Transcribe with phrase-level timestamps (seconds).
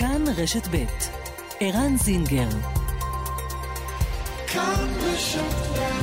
[0.00, 0.84] כאן רשת ב'
[1.60, 2.48] ערן זינגר
[4.46, 5.96] כאן רשת ב'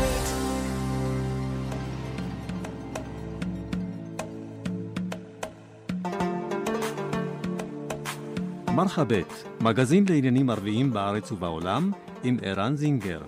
[8.71, 11.91] מרחבת, מגזין לעניינים ערביים בארץ ובעולם,
[12.23, 13.21] עם ערן זינגר.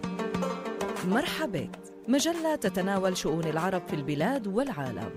[1.07, 1.68] مرحبا
[2.07, 5.09] مجلة تتناول شؤون العرب في البلاد والعالم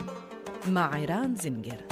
[0.68, 1.91] مع عيران زنجر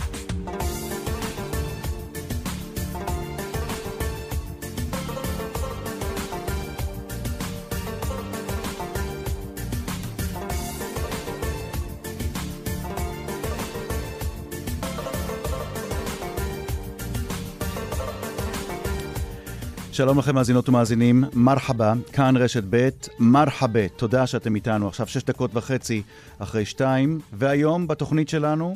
[19.94, 25.52] שלום לכם מאזינות ומאזינים, מרחבה, כאן רשת ב', מרחבה, תודה שאתם איתנו, עכשיו שש דקות
[25.54, 26.02] וחצי
[26.40, 28.76] אחרי שתיים, והיום בתוכנית שלנו,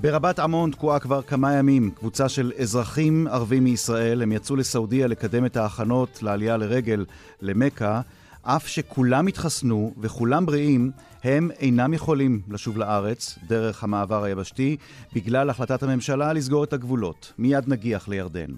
[0.00, 5.44] ברבת עמון תקועה כבר כמה ימים קבוצה של אזרחים ערבים מישראל, הם יצאו לסעודיה לקדם
[5.46, 7.04] את ההכנות לעלייה לרגל
[7.40, 8.00] למכה,
[8.42, 10.90] אף שכולם התחסנו וכולם בריאים,
[11.24, 14.76] הם אינם יכולים לשוב לארץ דרך המעבר היבשתי
[15.14, 17.32] בגלל החלטת הממשלה לסגור את הגבולות.
[17.38, 18.50] מיד נגיח לירדן.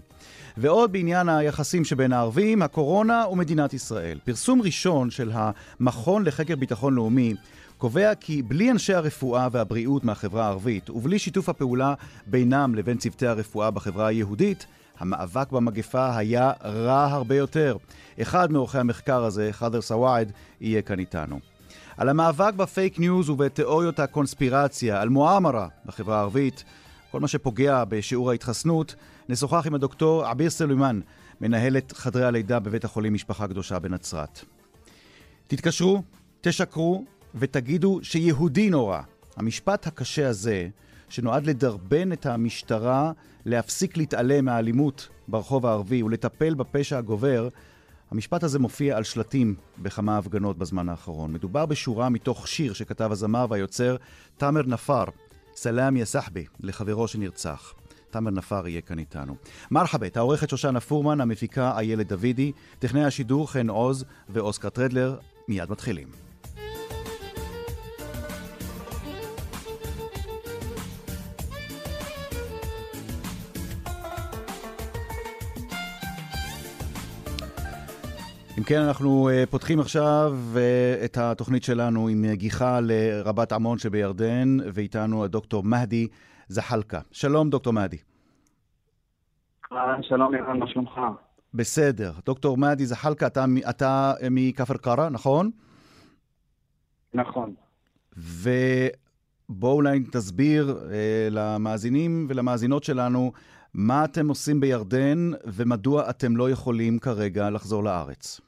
[0.56, 4.18] ועוד בעניין היחסים שבין הערבים, הקורונה ומדינת ישראל.
[4.24, 7.34] פרסום ראשון של המכון לחקר ביטחון לאומי
[7.78, 11.94] קובע כי בלי אנשי הרפואה והבריאות מהחברה הערבית ובלי שיתוף הפעולה
[12.26, 14.66] בינם לבין צוותי הרפואה בחברה היהודית,
[14.98, 17.76] המאבק במגפה היה רע הרבה יותר.
[18.22, 21.38] אחד מעורכי המחקר הזה, חאדר סוואעד, יהיה כאן איתנו.
[21.96, 26.64] על המאבק בפייק ניוז ובתיאוריות הקונספירציה, על מואמרה בחברה הערבית,
[27.10, 28.94] כל מה שפוגע בשיעור ההתחסנות,
[29.28, 31.00] נשוחח עם הדוקטור עביר סלימן,
[31.40, 34.44] מנהלת חדרי הלידה בבית החולים משפחה קדושה בנצרת.
[35.46, 36.02] תתקשרו,
[36.40, 39.00] תשקרו ותגידו שיהודי נורא.
[39.36, 40.68] המשפט הקשה הזה,
[41.08, 43.12] שנועד לדרבן את המשטרה
[43.44, 47.48] להפסיק להתעלם מהאלימות ברחוב הערבי ולטפל בפשע הגובר,
[48.10, 51.32] המשפט הזה מופיע על שלטים בכמה הפגנות בזמן האחרון.
[51.32, 53.96] מדובר בשורה מתוך שיר שכתב הזמר והיוצר
[54.36, 55.04] תאמר נפאר,
[55.56, 57.74] סלאם יא סחבי, לחברו שנרצח.
[58.14, 59.34] תאמר נפאר יהיה כאן איתנו.
[59.70, 65.16] מרחבת, העורכת שושנה פורמן, המפיקה איילת דוידי, טכנאי השידור חן עוז ואוסקר טרדלר.
[65.48, 66.08] מיד מתחילים.
[78.58, 80.58] אם כן, אנחנו uh, פותחים עכשיו uh,
[81.04, 86.08] את התוכנית שלנו עם גיחה לרבת עמון שבירדן, ואיתנו הדוקטור מהדי
[86.48, 87.00] זחלקה.
[87.12, 87.96] שלום, דוקטור מהדי.
[90.02, 91.00] שלום, ירן, מה שלומך?
[91.54, 92.12] בסדר.
[92.26, 95.50] דוקטור מהדי זחלקה, אתה, אתה מכפר קרא, נכון?
[97.14, 97.54] נכון.
[98.16, 100.90] ובוא אולי תסביר uh,
[101.30, 103.32] למאזינים ולמאזינות שלנו
[103.74, 108.40] מה אתם עושים בירדן ומדוע אתם לא יכולים כרגע לחזור לארץ.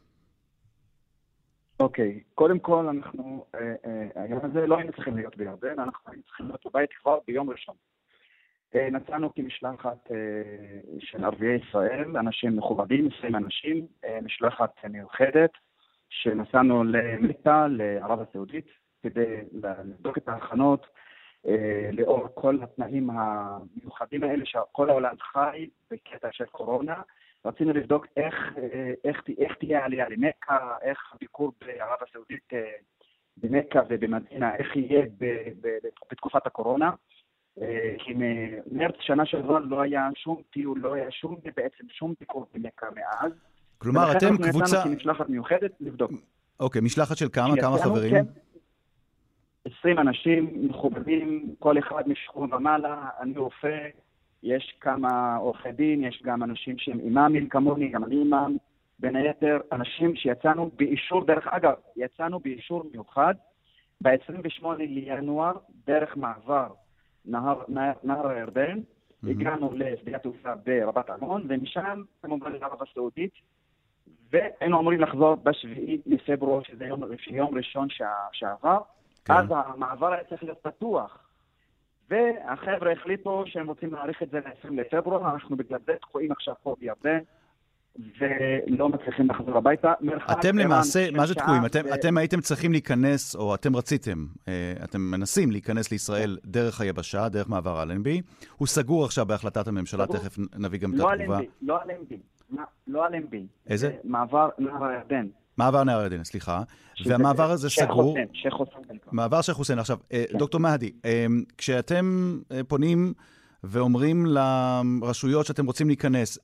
[1.81, 2.35] אוקיי, okay.
[2.35, 6.47] קודם כל, אנחנו, אה, אה, היום הזה לא היינו צריכים להיות בירדן, אנחנו היינו צריכים
[6.47, 7.75] להיות בבית כבר ביום ראשון.
[8.75, 10.17] אה, נצאנו כמשלחת אה,
[10.99, 15.51] של ערביי ישראל, אנשים מכובדים, 20 אנשים, אה, משלחת מיוחדת,
[16.09, 18.67] שנסענו למכה, לערב הסעודית,
[19.03, 20.87] כדי לבדוק את ההכנות.
[21.47, 27.03] אה, לאור כל התנאים המיוחדים האלה שכל העולם חי בקטע של קורונה.
[27.45, 32.73] רצינו לבדוק איך, אה, איך, איך תהיה העלייה למכה, איך הביקור בערב הסעודית אה,
[33.37, 35.25] במכה ובמדינה, איך יהיה ב,
[35.61, 35.69] ב,
[36.11, 36.91] בתקופת הקורונה.
[37.99, 42.87] כי ממרץ שנה שעברה לא היה שום טיול, לא היה שום, בעצם שום ביקור במכה
[42.95, 43.33] מאז.
[43.79, 44.59] כלומר, אתם קבוצה...
[44.59, 46.13] ולכן אנחנו כמשלחת מיוחדת לבדוק.
[46.61, 47.57] אוקיי, משלחת של כמה?
[47.61, 48.11] כמה חברים?
[48.11, 48.25] כן.
[49.79, 53.89] 20 אנשים מכובדים, כל אחד משכון ומעלה, אני רופא,
[54.47, 58.57] יש כמה עורכי דין, יש גם אנשים שהם אימאמים כמוני, גם אני אימאם,
[58.99, 63.35] בין היתר אנשים שיצאנו באישור, דרך אגב, יצאנו באישור מיוחד
[64.01, 65.53] ב-28 לינואר,
[65.87, 66.67] דרך מעבר
[67.25, 69.31] נהר, נהר, נהר הירדן, mm-hmm.
[69.31, 73.33] הגענו לשדה התעופה ברבת עמון, ומשם כמובן לערב הסעודית,
[74.31, 77.89] והיינו אמורים לחזור בשביעי לפברואר, שזה יום, יום ראשון
[78.33, 78.79] שעבר.
[79.25, 79.33] כן.
[79.33, 81.26] אז המעבר היה צריך להיות פתוח.
[82.11, 86.77] והחבר'ה החליטו שהם רוצים להאריך את זה ל-20 לפברואר, אנחנו בגלל זה תקועים עכשיו פה
[86.81, 87.19] בירדן.
[88.21, 89.93] ולא מצליחים לחזור הביתה.
[90.33, 91.63] אתם למעשה, מה זה תקועים?
[91.63, 91.67] ו...
[91.67, 97.29] אתם, אתם הייתם צריכים להיכנס, או אתם רציתם, אה, אתם מנסים להיכנס לישראל דרך היבשה,
[97.29, 98.21] דרך מעבר אלנבי.
[98.57, 100.17] הוא סגור עכשיו בהחלטת הממשלה, סגור.
[100.17, 101.39] תכף נביא גם לא את התגובה.
[101.63, 102.19] לא אלנבי,
[102.87, 103.47] לא אלנבי.
[103.69, 103.93] איזה?
[104.05, 105.27] מעבר נהר הירדן.
[105.59, 106.63] מעבר נהר הירדן, סליחה.
[107.07, 108.17] והמעבר הזה סגור.
[108.33, 108.99] שייח' חוסיין.
[109.13, 109.79] מעבר שייח' חוסיין.
[109.79, 110.39] עכשיו, אה, כן.
[110.39, 111.27] דוקטור מהדי, אה,
[111.59, 112.39] כשאתם
[112.69, 113.13] פונים
[113.65, 116.39] ואומרים לרשויות שאתם רוצים להיכנס,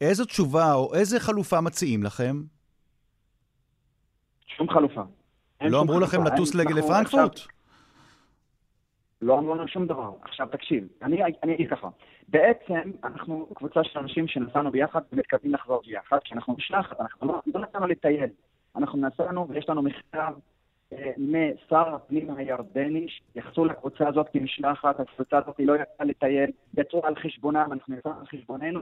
[0.00, 2.42] איזו תשובה או איזה חלופה מציעים לכם?
[4.56, 5.02] שום חלופה.
[5.62, 6.24] לא אמרו לכם.
[6.24, 7.04] לטוס לפרנקפורט?
[7.34, 7.57] עכשיו-
[9.22, 10.10] לא אמרו לנו שום דבר.
[10.22, 11.88] עכשיו תקשיב, אני אני אגיד ככה,
[12.28, 17.40] בעצם אנחנו קבוצה של אנשים שנסענו ביחד ומתכוונים לחזור ביחד, כי אנחנו משלחת, אנחנו לא
[17.54, 18.30] לא נסענו לטייל.
[18.76, 20.32] אנחנו נסענו ויש לנו מכתב
[20.92, 27.16] אה, משר הפנים הירדני שהתייחסו לקבוצה הזאת כמשלחת, הקבוצה הזאת לא יצאה לטייל, יצאו על
[27.16, 28.80] חשבונם, אנחנו יצאנו על חשבוננו,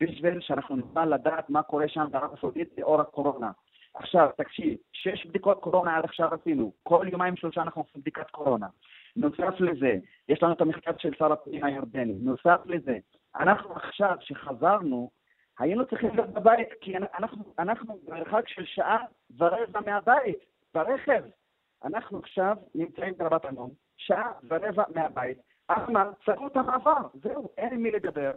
[0.00, 3.50] בשביל שאנחנו נוכל לדעת מה קורה שם בערב הסעודית לאור הקורונה.
[3.98, 8.66] עכשיו, תקשיב, שש בדיקות קורונה עד עכשיו עשינו, כל יומיים שלושה אנחנו עושים בדיקת קורונה.
[9.16, 9.96] נוסף לזה,
[10.28, 12.14] יש לנו את המכתב של שר הפנים הירדני.
[12.20, 12.98] נוסף לזה,
[13.36, 15.10] אנחנו עכשיו, שחזרנו,
[15.58, 19.04] היינו צריכים להיות בבית, כי אנחנו, אנחנו במרחק של שעה
[19.38, 20.38] ורבע מהבית,
[20.74, 21.22] ברכב.
[21.84, 25.38] אנחנו עכשיו נמצאים ברבת עמון, שעה ורבע מהבית.
[25.70, 28.30] אמר, סגרו את המעבר, זהו, אין עם מי לדבר.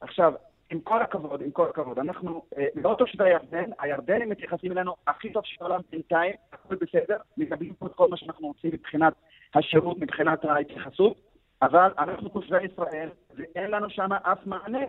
[0.00, 0.32] עכשיו,
[0.72, 5.32] עם כל הכבוד, עם כל הכבוד, אנחנו אה, לא תושבי ירדן, הירדנים מתייחסים אלינו הכי
[5.32, 9.12] טוב שבעולם בינתיים, הכל בסדר, מקבלים פה את כל מה שאנחנו רוצים מבחינת
[9.54, 11.16] השירות, מבחינת ההתייחסות,
[11.62, 14.84] אבל אנחנו תושבי ישראל, ואין לנו שם אף מענה.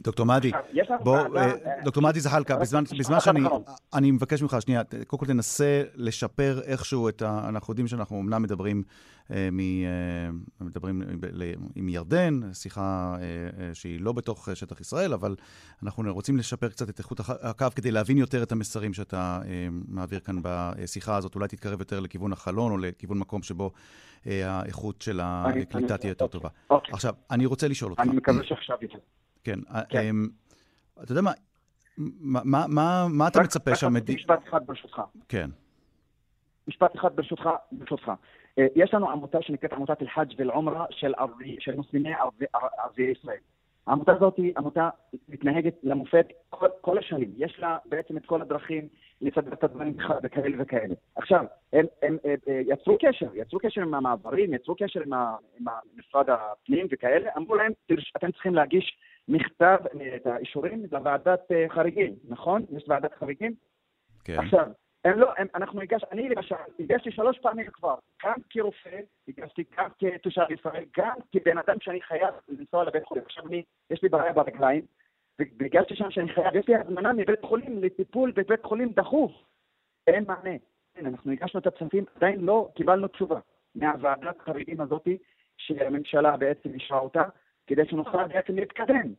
[0.00, 1.52] דוקטור מאדי, לנו בוא, אה, אה,
[1.84, 3.40] דוקטור מאדי זחאלקה, בזמן, שאני.
[3.94, 7.48] אני מבקש ממך, שנייה, קודם כל תנסה לשפר איכשהו את ה...
[7.48, 8.82] אנחנו יודעים שאנחנו אומנם מדברים,
[9.30, 11.02] אה, מ, אה, מדברים
[11.74, 13.22] עם ירדן, שיחה אה,
[13.60, 15.36] אה, שהיא לא בתוך אה, שטח ישראל, אבל
[15.82, 20.20] אנחנו רוצים לשפר קצת את איכות הקו כדי להבין יותר את המסרים שאתה אה, מעביר
[20.20, 21.34] כאן בשיחה הזאת.
[21.34, 23.70] אולי תתקרב יותר לכיוון החלון או לכיוון מקום שבו
[24.26, 26.48] אה, האיכות של הקליטה תהיה יותר טובה.
[26.70, 28.02] אוקיי, עכשיו, אני רוצה לשאול אותך.
[28.02, 28.98] אני מקווה שעכשיו יצא.
[29.46, 29.58] כן.
[29.88, 29.98] כן.
[29.98, 30.26] אמ,
[31.02, 31.32] אתה יודע מה,
[32.44, 34.18] מה- מה- מה אתה רק- מצפה רק שהמדינה...
[34.18, 35.02] משפט אחד ברשותך.
[35.28, 35.50] כן.
[36.68, 38.10] משפט אחד ברשותך, ברשותך.
[38.58, 43.36] אה, יש לנו עמותה שנקראת עמותת אל-חאג' ואל-עומרה של, ערבי, של מוסלמי ערבי, ערבי ישראל.
[43.86, 44.88] העמותה הזאת היא עמותה
[45.28, 47.32] מתנהגת למופת כל, כל השנים.
[47.36, 48.88] יש לה בעצם את כל הדרכים
[49.20, 50.94] לסדר את הדברים וכאלה וכאלה.
[51.16, 55.36] עכשיו, הם, הם, הם, אה, יצרו קשר, יצרו קשר עם המעברים, יצרו קשר עם, ה,
[55.60, 55.66] עם
[55.96, 58.98] משרד הפנים וכאלה, אמרו להם, "תרש- אתם צריכים להגיש
[59.28, 62.64] מכתב, אה, את האישורים לוועדת אה, חריגים, נכון?
[62.76, 63.54] יש ועדת חריגים?
[64.24, 64.38] כן.
[64.38, 64.66] עכשיו,
[65.04, 67.94] הם לא, הם, אנחנו הגש, אני למשל, הגשתי שלוש פעמים כבר,
[68.24, 73.24] גם כרופא, הגשתי גם כתושב ישראל, גם כבן אדם שאני חייב לנסוע לבית חולים.
[73.24, 74.82] עכשיו אני, יש לי בעיה ברגליים,
[75.38, 79.32] והגשתי שם שאני חייב, יש לי הזמנה מבית חולים לטיפול בבית חולים דחוף.
[80.06, 80.56] אין מענה.
[80.94, 83.40] כן, אנחנו הגשנו את הכספים, עדיין לא קיבלנו תשובה
[83.74, 85.18] מהוועדת חריגים הזאתי,
[85.56, 87.22] שהממשלה בעצם אישרה אותה,
[87.66, 89.12] כדי שנוכל בעצם להתקדם.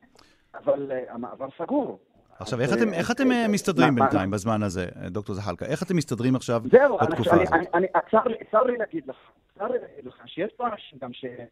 [0.56, 2.00] אבל uh, המעבר סגור.
[2.40, 5.66] עכשיו, איך אתם- אה, איך אתם אה, אה, מסתדרים בינתיים, בזמן הזה, אה, דוקטור זחאלקה?
[5.66, 7.54] איך אתם מסתדרים עכשיו זהו, בתקופה אני- הזאת?
[7.54, 9.16] אני- אני- צר לי- צר לי להגיד לך,
[9.58, 11.48] צר לי להגיד לך, שיש פה אנשים גם שאין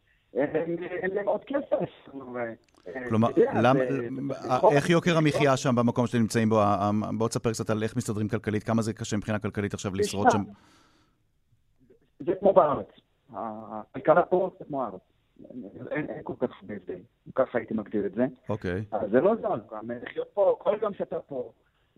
[1.13, 2.11] להם עוד כסף.
[2.87, 6.61] אה, כלומר, אה, חוק- איך יוקר המחיה שם במקום שאתם נמצאים בו?
[7.17, 10.43] בוא תספר קצת על איך מסתדרים כלכלית, כמה זה קשה מבחינה כלכלית עכשיו לשרוד שם.
[12.19, 12.87] זה כמו בארץ.
[13.33, 15.01] הכלכלה פה זה כמו הארץ.
[15.91, 16.99] אין אין כל כך הרבה הבדל.
[17.35, 18.25] ככה הייתי מגדיר את זה.
[18.49, 18.83] אוקיי.
[18.91, 21.51] אז זה לא זול, גם לחיות פה, כל יום שאתה פה,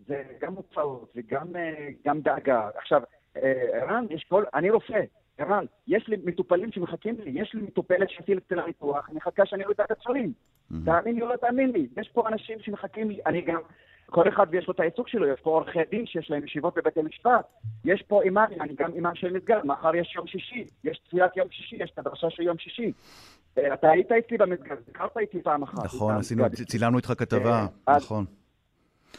[0.07, 2.69] זה גם הוצאות וגם אה, גם דאגה.
[2.75, 3.01] עכשיו,
[3.38, 5.01] אה, ערן, יש כל, אני רופא,
[5.38, 9.81] ערן, יש לי מטופלים שמחכים לי, יש לי מטופלת שעשיתי אצל הניתוח, מחכה שאני אוריד
[9.81, 10.34] את הצפרים.
[10.86, 13.62] תאמין לי או לא תאמין לי, יש פה אנשים שמחכים לי, אני גם,
[14.12, 17.00] כל אחד ויש לו את העיסוק שלו, יש פה עורכי דין שיש להם ישיבות בבתי
[17.02, 17.46] משפט,
[17.86, 21.48] יש פה אימאמים, אני גם אימאם של מסגד, מחר יש יום שישי, יש תפילת יום
[21.52, 22.92] שישי, יש את הדרשה של יום שישי.
[23.58, 25.84] אה, אתה היית אצלי במסגד, ביקרת איתי פעם אחת.
[25.86, 26.16] נכון.
[26.16, 28.26] עשינו, צילמנו איתך כתבה, אה, נכון.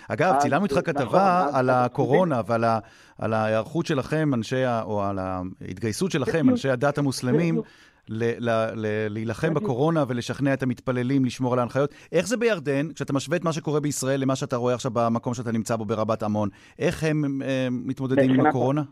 [0.08, 2.78] אגב, צילמנו איתך נכון, כתבה על הקורונה ועל ה-
[3.18, 4.64] על ההיערכות שלכם, אנשי.
[4.82, 6.50] או על ההתגייסות שלכם.
[6.50, 7.60] אנשי הדת המוסלמים.
[8.08, 9.54] ל- ל- ל- להילחם.
[9.54, 11.94] בקורונה ולשכנע את המתפללים לשמור על ההנחיות.
[12.12, 15.52] איך זה בירדן, כשאתה משווה את מה שקורה בישראל למה שאתה רואה עכשיו במקום שאתה
[15.52, 16.48] נמצא בו ברבת עמון,
[16.78, 18.82] איך הם אה, מתמודדים עם הקורונה?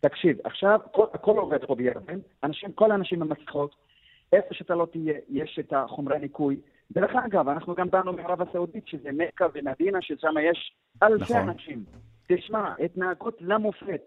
[0.00, 3.74] תקשיב, עכשיו כל, הכל עובד פה בירדן, אנשים, כל האנשים במסכות,
[4.32, 6.56] איפה שאתה לא תהיה, יש את החומרי ניקוי.
[6.92, 11.48] דרך אגב, אנחנו גם באנו מערב הסעודית, שזה מכה ומדינה, ששם יש אלפי נכון.
[11.48, 11.84] אנשים.
[12.28, 14.00] תשמע, התנהגות למופת,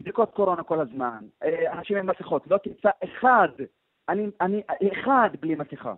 [0.00, 3.48] בדיקות קורונה כל הזמן, אה, אנשים עם מסכות, לא תמצא אחד,
[4.08, 4.62] אני, אני,
[4.92, 5.94] אחד בלי מסכה.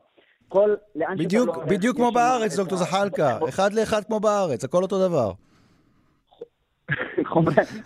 [0.49, 4.83] כל, לאן שאתה בדיוק, לא בדיוק כמו בארץ, דוקטור זחאלקה, אחד לאחד כמו בארץ, הכל
[4.83, 5.33] אותו דבר.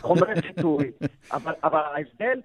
[0.01, 0.93] חומרי חיטוי.
[1.33, 2.41] אבל אבל ההבדל,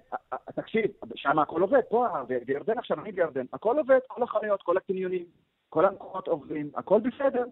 [0.54, 0.84] תקשיב,
[1.14, 2.06] שם הכל עובד, פה
[2.46, 5.24] בירדן עכשיו, אני בירדן, הכל עובד, כל החנויות, כל הקניונים,
[5.68, 7.44] כל המקומות עובדים, הכל בסדר,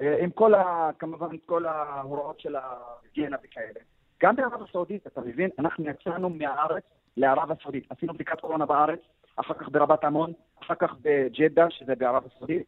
[0.00, 0.90] אה, עם כל ה...
[0.98, 3.80] כמובן, כל ההוראות של ההיגיינה וכאלה.
[4.24, 6.82] גם בערב הסעודית, אתה מבין, אנחנו יצאנו מהארץ
[7.16, 7.86] לערב הסעודית.
[7.90, 8.98] עשינו בדיקת קורונה בארץ,
[9.36, 12.66] אחר כך ברבת עמון, אחר כך בג'דה, שזה בערב הסעודית.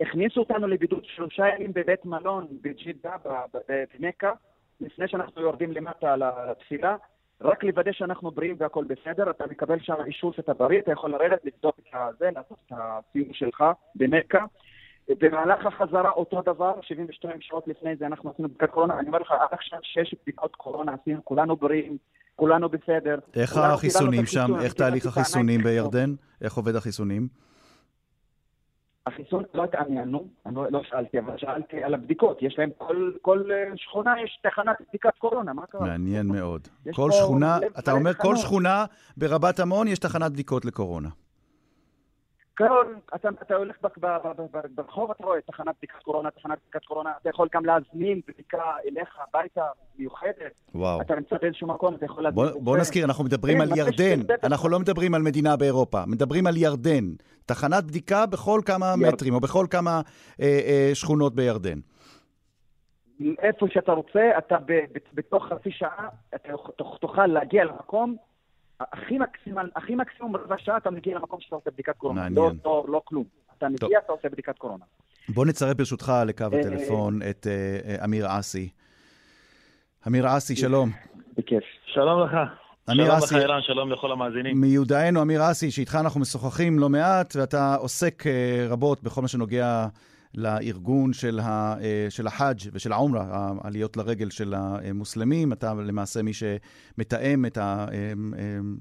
[0.00, 4.32] הכניסו אותנו לבידוד שלושה ימים בבית מלון בג'דה, ב- ב- במכה,
[4.80, 6.96] לפני שאנחנו יורדים למטה לתפילה,
[7.40, 11.44] רק לוודא שאנחנו בריאים והכל בסדר, אתה מקבל שם אישור שאתה בריא, אתה יכול לרדת,
[11.44, 14.44] לבדוק את זה, לעשות את הסיום שלך במכה.
[15.08, 19.30] במהלך החזרה אותו דבר, 72 שעות לפני זה אנחנו עשינו בדיקת קורונה, אני אומר לך,
[19.30, 21.96] עד עכשיו שש בדיקות קורונה עשינו, כולנו בריאים,
[22.36, 23.18] כולנו בסדר.
[23.36, 24.40] איך כולנו החיסונים שם?
[24.40, 25.62] החיסון, איך תהליך החיסונים.
[25.62, 26.14] בירדן?
[26.42, 27.28] איך עובד החיסונים?
[29.06, 32.42] החיסון לא התעניינו, אני לא, לא שאלתי, אבל שאלתי על הבדיקות.
[32.42, 35.86] יש להם, כל, כל אה, שכונה יש תחנת בדיקת קורונה, מה קרה?
[35.86, 36.68] מעניין מאוד.
[36.94, 38.36] כל שכונה, אתה אומר כל.
[38.36, 38.84] שכונה
[39.16, 41.08] ברבת עמון יש תחנת בדיקות לקורונה.
[42.68, 43.76] כל, אתה, אתה הולך
[44.74, 49.18] ברחוב, אתה רואה תחנת בדיקת קורונה, תחנת בדיקת קורונה, אתה יכול גם להזמין בדיקה אליך
[49.28, 49.64] הביתה
[49.98, 50.60] מיוחדת.
[50.74, 51.00] וואו.
[51.00, 52.64] אתה נמצא באיזשהו מקום, אתה יכול בוא, להזמין.
[52.64, 52.80] בוא רופא.
[52.80, 57.04] נזכיר, אנחנו מדברים כן, על ירדן, אנחנו לא מדברים על מדינה באירופה, מדברים על ירדן.
[57.46, 60.00] תחנת בדיקה בכל כמה ירד- מטרים, או בכל כמה
[60.40, 61.78] אה, אה, שכונות בירדן.
[63.38, 68.16] איפה שאתה רוצה, אתה ב, ב, בתוך חצי שעה, אתה תוכ- תוכל להגיע למקום,
[68.80, 72.20] הכי מקסימום, הכי מקסימום רבע שעה אתה מגיע למקום שאתה עושה בדיקת קורונה.
[72.20, 72.44] מעניין.
[72.44, 73.24] לא תור, לא כלום.
[73.58, 73.88] אתה טוב.
[73.88, 74.84] מגיע, אתה עושה בדיקת קורונה.
[75.28, 78.68] בוא נצרף ברשותך לקו אה, הטלפון את אה, אה, אמיר אסי.
[80.06, 80.90] אמיר אסי, שלום.
[81.36, 81.64] בכיף.
[81.86, 82.32] שלום לך.
[82.90, 84.60] אמיר שלום אסי, לך, ערן, שלום לכל המאזינים.
[84.60, 89.86] מיודענו אמיר אסי, שאיתך אנחנו משוחחים לא מעט, ואתה עוסק אה, רבות בכל מה שנוגע
[90.34, 95.52] לארגון של, ה, אה, של החאג' ושל העומרה, העליות לרגל של המוסלמים.
[95.52, 97.86] אתה למעשה מי שמתאם את, ה,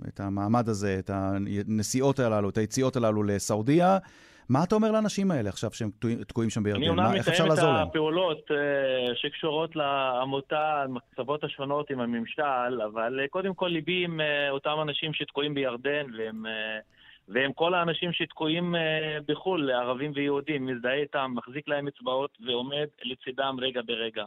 [0.08, 3.98] את המעמד הזה, את הנסיעות הללו, את היציאות הללו לסעודיה.
[4.50, 5.90] מה אתה אומר לאנשים האלה עכשיו שהם
[6.28, 6.82] תקועים- שם בירדן?
[6.82, 7.88] אני אומנם מה, איך אפשר מתאם את?
[7.90, 14.76] הפעולות אה, שקשורות לעמותה, הקצוות השונות עם הממשל, אבל אה, קודם כל ליבי עם אותם
[14.82, 16.46] אנשים שתקועים בירדן, והם,
[17.30, 23.58] והם כל האנשים שתקועים אה, בחו"ל, ערבים ויהודים, מזדהה איתם, מחזיק להם אצבעות ועומד לצידם
[23.62, 24.26] רגע ברגע.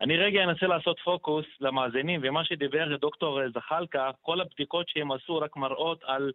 [0.00, 5.56] אני רגע אנסה לעשות פוקוס למאזינים, ומה שדיבר דוקטור זחאלקה, כל הבדיקות שהם עשו רק
[5.56, 6.32] מראות על,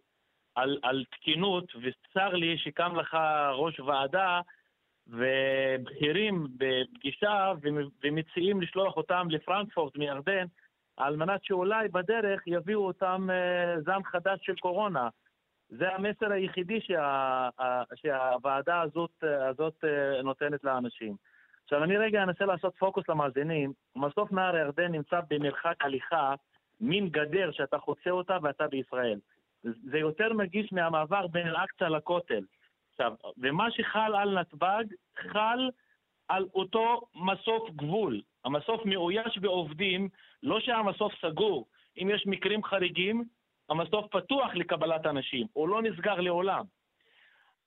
[0.54, 3.16] על, על תקינות, וצר לי שקם לך
[3.54, 4.40] ראש ועדה
[5.06, 10.46] ובכירים בפגישה ומ- ומציעים לשלוח אותם לפרנקפורט מירדן
[10.96, 15.08] על מנת שאולי בדרך יביאו אותם אה, זן חדש של קורונה.
[15.68, 17.48] זה המסר היחידי שה,
[17.94, 21.16] שהוועדה הזאת, הזאת אה, נותנת לאנשים.
[21.64, 23.72] עכשיו אני רגע אנסה לעשות פוקוס למאזינים.
[23.96, 26.34] מסוף נהר הירדן נמצא במרחק הליכה,
[26.80, 29.18] מין גדר שאתה חוצה אותה ואתה בישראל.
[29.62, 32.44] זה יותר מרגיש מהמעבר בין אל-אקצא לכותל.
[32.92, 34.84] עכשיו, ומה שחל על נתב"ג,
[35.16, 35.70] חל
[36.28, 38.20] על אותו מסוף גבול.
[38.44, 40.08] המסוף מאויש בעובדים,
[40.42, 41.66] לא שהמסוף סגור.
[42.02, 43.24] אם יש מקרים חריגים,
[43.68, 46.64] המסוף פתוח לקבלת אנשים, הוא לא נסגר לעולם.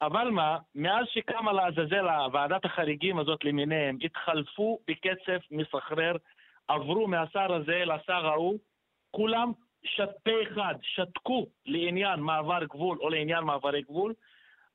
[0.01, 6.15] אבל מה, מאז שקמה לעזאזל ועדת החריגים הזאת למיניהם, התחלפו בקצב מסחרר,
[6.67, 8.59] עברו מהשר הזה לשר ההוא,
[9.11, 9.51] כולם
[9.83, 14.13] שת, פה אחד שתקו לעניין מעבר גבול או לעניין מעברי גבול,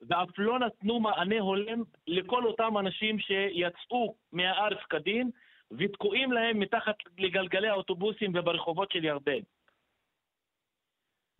[0.08, 5.30] ואף לא נתנו מענה הולם לכל אותם אנשים שיצאו מהארץ כדין
[5.78, 9.40] ותקועים להם מתחת לגלגלי האוטובוסים וברחובות של ירדן.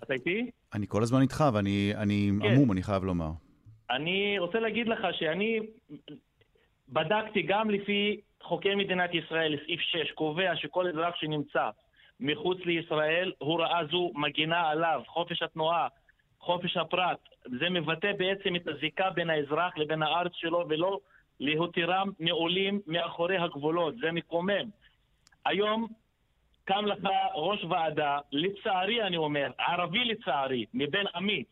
[0.03, 0.51] אתה איתי?
[0.75, 2.47] אני כל הזמן איתך, ואני אני כן.
[2.47, 3.31] עמום, אני חייב לומר.
[3.91, 5.61] אני רוצה להגיד לך שאני
[6.89, 11.71] בדקתי גם לפי חוקי מדינת ישראל, סעיף 6, קובע שכל אזרח שנמצא
[12.21, 15.89] מחוץ לישראל, הוראה זו מגינה עליו, חופש התנועה,
[16.39, 17.19] חופש הפרט.
[17.61, 21.01] זה מבטא בעצם את הזיקה בין האזרח לבין הארץ שלו, ולא
[21.41, 23.95] להותירם נעולים מאחורי הגבולות.
[24.01, 24.69] זה מקומם.
[25.47, 25.89] היום
[26.65, 26.99] קם לך
[27.35, 31.45] ראש ועדה, לצערי אני אומר, ערבי לצערי, מבין עמי,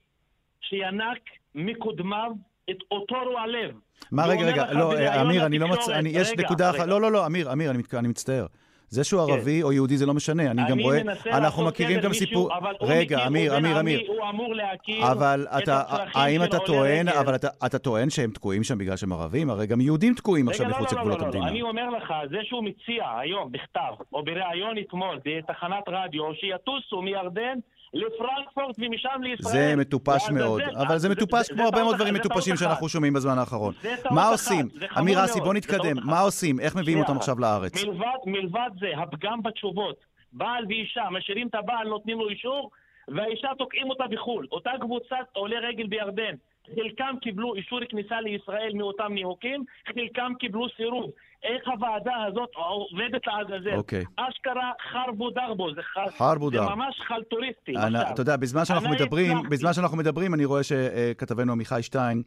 [0.61, 1.21] שינק
[1.55, 2.33] מקודמיו
[2.71, 3.75] את אותו רוע לב.
[4.13, 5.89] מה, רגע, רגע, לא, בריאיון אמיר, אני לא מצ...
[5.89, 6.87] אני, יש רגע, נקודה אחת.
[6.87, 7.95] לא, לא, לא, אמיר, אמיר, אני, מת...
[7.95, 8.47] אני מצטער.
[8.93, 9.33] זה שהוא כן.
[9.33, 12.27] ערבי או יהודי זה לא משנה, אני גם אני רואה, מנסה אנחנו מכירים גם מישהו-
[12.27, 12.57] סיפור...
[12.59, 14.11] אבל רגע, אמיר, הוא אמיר, עמי, אמיר.
[14.11, 15.83] הוא אמור להכיר אבל את אתה,
[16.15, 17.19] האם אתה טוען, רגל.
[17.19, 19.51] אבל אתה, אתה טוען שהם תקועים שם בגלל שהם ערבים?
[19.51, 21.49] הרי גם יהודים תקועים עכשיו רגע, לא, מחוץ לא, לא, לגבולות לא, לא, המדינה.
[21.51, 27.59] אני אומר לך, זה שהוא מציע היום בכתב, או בריאיון אתמול בתחנת רדיו, שיטוסו מירדן
[27.95, 29.53] לפרנקפורט ומשם לישראל.
[29.53, 30.31] זה מטופש.
[30.31, 32.57] מאוד, אבל זה מטופש כמו הרבה מאוד דברים זה מטופשים.
[32.57, 33.75] שאנחנו שומעים בזמן האחרון.
[33.83, 34.69] זה מה אחת, עושים?
[34.75, 35.97] זה אמיר אסי, בוא זה נתקדם.
[36.05, 36.25] מה אחת.
[36.25, 36.61] עושים?
[36.61, 37.17] איך מביאים אותם.
[37.17, 37.85] עכשיו לארץ?
[37.85, 39.97] מלבד, מלבד זה, הפגם בתשובות.
[40.33, 42.71] בעל ואישה, משאירים את הבעל, נותנים לו אישור,
[43.09, 44.47] והאישה תוקעים אותה בחו"ל.
[44.53, 46.35] אותה קבוצת עולי רגל בירדן,
[46.75, 51.11] חלקם קיבלו אישור כניסה לישראל מאותם ניהוקים, חלקם קיבלו סירוב.
[51.45, 53.75] איך הוועדה הזאת עובדת לעזאזל?
[53.77, 54.05] אוקיי.
[54.17, 56.19] אשכרה חרבו דרבו, זה, ח...
[56.19, 56.61] חרבו זה.
[56.61, 57.77] ממש חלטוריסטי.
[57.77, 59.49] אני- אתה יודע, בזמן שאנחנו מדברים, הצלחתי.
[59.49, 62.23] בזמן שאנחנו מדברים, אני רואה שכתבנו עמיחי שטיין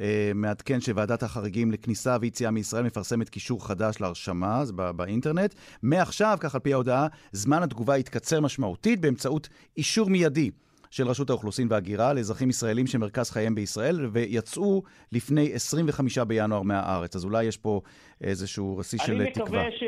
[0.00, 5.54] אה, מעדכן שוועדת החריגים לכניסה ויציאה מישראל מפרסמת קישור חדש להרשמה, זה בא, באינטרנט.
[5.82, 10.50] מעכשיו, כך על פי ההודעה, זמן התגובה יתקצר משמעותית באמצעות אישור מיידי.
[10.96, 17.16] של רשות האוכלוסין וההגירה לאזרחים ישראלים שמרכז חייהם בישראל ויצאו לפני 25 בינואר מהארץ.
[17.16, 17.80] אז אולי יש פה
[18.20, 19.46] איזשהו רסיס של אני תקווה.
[19.46, 19.82] מקווה ש...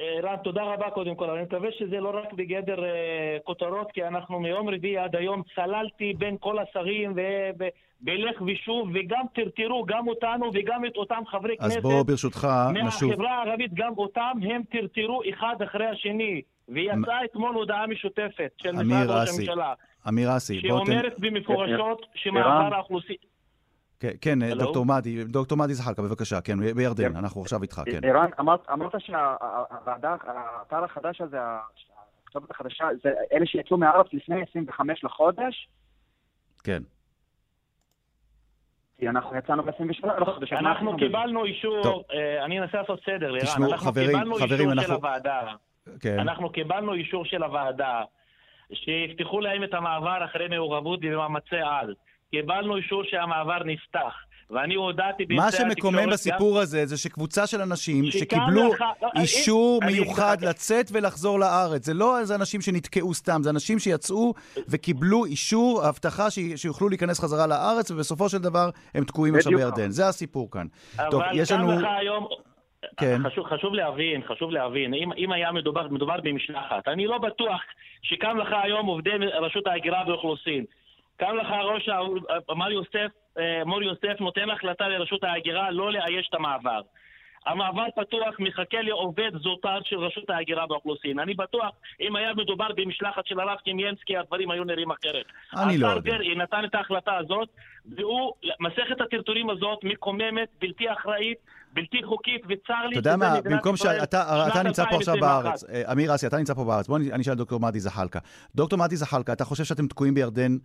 [0.00, 1.30] אה, רן, תודה רבה קודם כל.
[1.30, 6.12] אני מקווה שזה לא רק בגדר אה, כותרות, כי אנחנו מיום רביעי עד היום צללתי
[6.18, 7.64] בין כל השרים ו-
[8.00, 12.48] בלך ושוב, וגם טרטרו גם אותנו וגם את אותם חברי אז כנסת בואו ברשותך
[12.86, 13.08] נשוב.
[13.10, 16.42] מהחברה הערבית, גם אותם הם טרטרו אחד אחרי השני.
[16.68, 19.74] ויצאה אתמול הודעה משותפת של משרד ראש הממשלה,
[20.08, 20.92] אמיר אסי, בוא תן...
[20.92, 22.08] שאומרת במפורשות ערן.
[22.14, 23.16] שמעבר האוכלוסין...
[24.00, 24.54] כן, כן?
[24.54, 28.04] דוקטור מדי, דוקטור מדי זחאלקה, בבקשה, כן, בירדן, אנחנו עכשיו איתך, כן.
[28.04, 31.36] ערן, אמרת, אמרת שהוועדה, האתר החדש הזה,
[32.24, 35.68] הכתובת החדשה, זה אלה שיצאו מהארץ לפני 25 לחודש,
[36.64, 36.82] כן.
[38.98, 40.52] כי אנחנו יצאנו ב-27 לחודש.
[40.52, 42.04] מה אנחנו קיבלנו אישור.
[42.12, 43.46] אה, אני אנסה לעשות סדר, לירן.
[43.46, 45.40] תשמעו, אנחנו קיבלנו אישור של הוועדה.
[46.00, 46.18] כן.
[46.18, 48.02] אנחנו קיבלנו אישור של הוועדה
[48.74, 51.94] שיפתחו להם את המעבר אחרי מעורבות במאמצי על.
[52.30, 54.14] קיבלנו אישור שהמעבר נפתח.
[54.50, 59.08] ואני הודעתי מה באמצעי שמקומם התקשורת בסיפור הזה זה שקבוצה של אנשים שקיבלו לך- לא,
[59.14, 61.86] אני- אישור אני- מיוחד אני- לצאת ולחזור לארץ.
[61.86, 64.34] זה לא איזה אנשים שנתקעו סתם, זה אנשים שיצאו
[64.68, 69.52] וקיבלו אישור, הבטחה ש- שיוכלו להיכנס חזרה לארץ, ובסופו של דבר הם תקועים עכשיו.
[69.52, 69.90] בירדן.
[69.90, 70.66] זה הסיפור כאן.
[71.10, 71.80] טוב, אבל יש כאן לנו...
[71.80, 72.26] לך היום...
[72.96, 73.18] כן.
[73.24, 77.60] חשוב, חשוב להבין, חשוב להבין, אם, אם היה מדובר, מדובר במשלחת, אני לא בטוח
[78.02, 80.64] שקם לך היום עובדי רשות ההגירה והאוכלוסין.
[81.16, 81.88] קם לך ראש,
[82.56, 86.80] מר יוסף, אה, מור יוסף נותן החלטה לרשות ההגירה לא לאייש את המעבר.
[87.46, 91.18] המעבר פתוח, מחכה לעובד זוטר של רשות ההגירה והאוכלוסין.
[91.18, 95.26] אני בטוח, אם היה מדובר במשלחת של הרב קימיאנסקי, הדברים היו נראים אחרת.
[95.56, 96.12] אני לא השר יודע.
[96.12, 97.48] דרעי נתן את ההחלטה הזאת,
[97.86, 101.38] והוא, מסכת הטרטורים הזאת מקוממת, בלתי אחראית,
[101.74, 104.96] בלתי חוקית, וצר לי אתה יודע שזה מה, מדינת במקום ישראל שאתה אתה נמצא פה
[104.96, 105.44] עכשיו 2021.
[105.44, 108.18] בארץ, אה, אמיר אסי, אתה נמצא פה בארץ, בוא אני אשאל דוקטור מדי זחאלקה.
[108.54, 110.56] דוקטור מדי זחאלקה, אתה חושב שאתם תקועים בירדן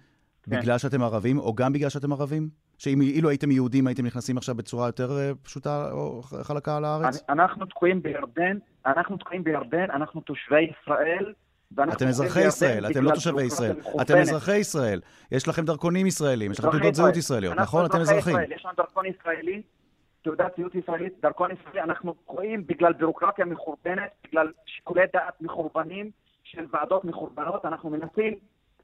[0.44, 0.60] כן.
[0.60, 2.50] בגלל שאתם ערבים, או גם בגלל שאתם ערבים?
[2.78, 7.24] שאם אילו הייתם יהודים הייתם נכנסים עכשיו בצורה יותר אה, פשוטה או חלקה על הארץ?
[7.30, 11.34] אנחנו תקועים בירדן, אנחנו תקועים בירדן, אנחנו תושבי ישראל.
[11.94, 13.76] אתם אזרחי ישראל, אתם לא תושבי ישראל.
[14.02, 15.02] אתם אזרחי ישראל.
[15.32, 17.20] יש לכם דרכונים ישראלים, יש לכם תעודות זהות ישראל.
[17.20, 17.86] ישראליות, אנחנו נכון?
[17.86, 18.56] אתם אזרחי אזרחים.
[18.56, 19.62] יש לנו דרכון ישראלי,
[20.22, 26.12] תעודת זהות ישראלית, דרכון ישראלי, אנחנו תקועים בגלל ביורוקרטיה מחורבנת, בגלל שיקולי דעת מחורבנים
[26.44, 28.34] של ועדות מחורבנות, אנחנו מנסים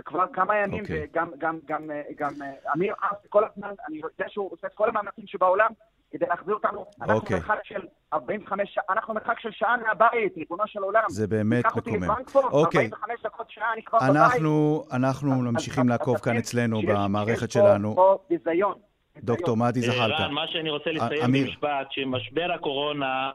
[0.06, 1.08] כבר כמה ימים, אוקיי.
[1.12, 4.74] וגם גם, גם, אה, גם אה, אמיר אס כל הזמן, אני יודע שהוא עושה את
[4.74, 5.72] כל המאמצים שבעולם
[6.12, 6.86] כדי להחזיר אותנו.
[7.02, 7.36] אנחנו אוקיי.
[7.38, 7.82] מרחק של
[8.14, 11.04] 45 שעה, אנחנו מרחק של שעה מהבית, ריבונו של עולם.
[11.08, 12.04] זה באמת תיקח אותי מקומם.
[12.12, 12.80] לפרנקפורט, אוקיי.
[12.86, 14.10] 45 דקות שעה, אני כבר בבית.
[14.16, 17.96] אנחנו, אנחנו אז- ממשיכים לעקוב כאן אצלנו במערכת שיש פה- שלנו.
[17.96, 18.76] פה ביזיון.
[19.24, 20.24] דוקטור מדי אה, זחאלקה.
[20.24, 20.90] רן, מה שאני רוצה
[21.26, 21.46] אמיר.
[21.46, 23.30] במשפט, שמשבר הקורונה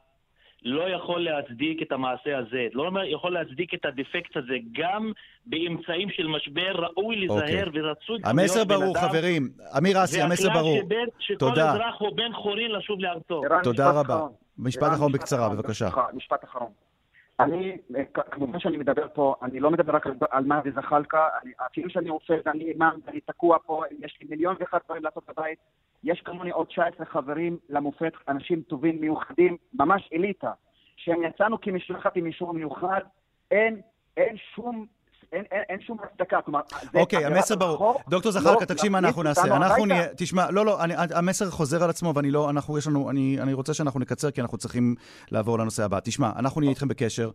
[0.65, 5.13] לא יכול להצדיק את המעשה הזה, לא יכול להצדיק את הדפקט הזה, גם
[5.47, 7.83] באמצעים של משבר ראוי להיזהר אוקיי.
[7.83, 9.09] ורצוי המסר ברור, אדם.
[9.09, 9.49] חברים.
[9.79, 10.79] אמיר אסי, המסר ברור.
[10.85, 11.73] שבין- שכל תודה.
[11.73, 13.43] אזרח הוא בן חורין לשוב לארצו.
[13.63, 14.21] תודה רבה.
[14.59, 15.89] משפט אחרון בקצרה, בבקשה.
[16.15, 16.90] משפט אחרון.
[17.41, 17.77] אני,
[18.31, 22.11] כמובן שאני מדבר פה, אני לא מדבר רק על, על מדי זחאלקה, אני- אפילו שאני
[22.11, 25.59] רופא ואני אימאם ואני תקוע פה, יש לי מיליון ואחד דברים לעשות בבית.
[26.05, 30.53] יש כמוני עוד 19 חברים למופת, אנשים טובים, מיוחדים, ממש אליטה,
[30.97, 33.01] שהם יצאנו כמשלחת עם אישור מיוחד,
[33.51, 33.81] אין,
[34.17, 34.87] אין שום...
[35.33, 36.61] אין, אין, אין שום הצדקה, כלומר...
[36.95, 38.01] אוקיי, המסר ברור.
[38.09, 39.43] דוקטור לא זחאלקה, תקשיב מה אנחנו נעשה.
[39.57, 39.87] אנחנו.
[39.87, 40.07] נהיה...
[40.17, 42.51] תשמע, לא, לא, אני- המסר חוזר על עצמו, ואני לא...
[42.51, 43.11] אנחנו, יש לנו...
[43.11, 44.95] אני אני רוצה שאנחנו נקצר, כי אנחנו צריכים
[45.31, 45.99] לעבור לנושא הבא.
[46.01, 47.31] תשמע, אנחנו נהיה איתכם בקשר,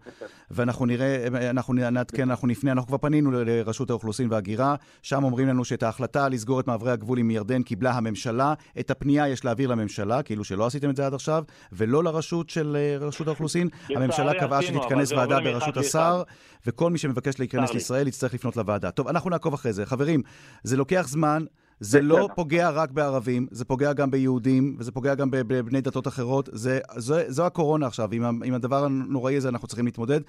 [0.51, 5.65] ואנחנו נראה, אנחנו נעדכן, אנחנו נפנה, אנחנו כבר פנינו לרשות האוכלוסין וההגירה, שם אומרים לנו
[5.65, 8.53] שאת ההחלטה לסגור את מעברי הגבול עם ירדן קיבלה הממשלה.
[8.79, 12.77] את הפנייה יש להעביר לממשלה, כאילו שלא עשיתם את זה עד עכשיו, ולא לרשות של
[12.79, 13.69] אה, רשות האוכלוסין.
[13.89, 16.23] הממשלה קבעה שתתכנס ועדה בראשות השר.
[16.67, 18.91] וכל מי שמבקש להיכנס לישראל יצטרך לפנות לוועדה.
[18.91, 19.85] טוב, אנחנו נעקוב אחרי זה.
[19.85, 20.21] חברים,
[20.63, 21.45] זה לוקח זמן,
[21.79, 22.29] זה לא.
[22.35, 26.49] פוגע רק בערבים, זה פוגע גם ביהודים, וזה פוגע גם בבני דתות אחרות.
[26.53, 30.19] זה, זו, זו הקורונה עכשיו, עם, עם הדבר הנוראי הזה אנחנו צריכים להתמודד.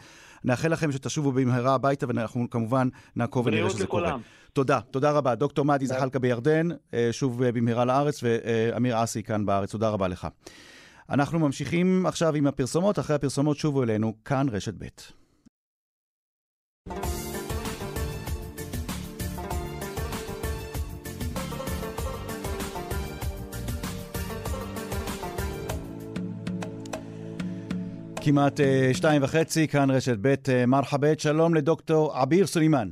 [0.45, 4.03] נאחל לכם שתשובו במהרה הביתה, ואנחנו כמובן נעקוב ונראה שזה קורה.
[4.03, 4.21] לכולם.
[4.53, 5.35] תודה, תודה רבה.
[5.35, 10.09] דוקטור מדי זחאלקה בירדן, אה, שוב אה, במהרה לארץ, ואמיר אסי כאן בארץ, תודה רבה
[10.09, 10.29] לך.
[11.11, 14.87] אנחנו ממשיכים עכשיו עם הפרסומות, אחרי הפרסומות שובו אלינו, כאן רשת ב'.
[28.27, 32.89] כמעט אה, שתיים וחצי, כאן רשת ב', אה, מרחבית, שלום לדוקטור עביר סולימאן.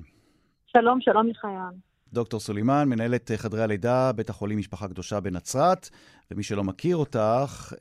[0.66, 1.78] שלום, שלום לחייל.
[2.12, 5.90] דוקטור סולימאן, מנהלת אה, חדרי הלידה, בית החולים משפחה קדושה בנצרת,
[6.30, 7.72] ומי שלא מכיר אותך,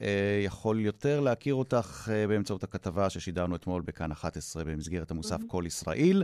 [0.45, 6.23] יכול יותר להכיר אותך באמצעות הכתבה ששידרנו אתמול בכאן 11 במסגרת המוסף כל ישראל.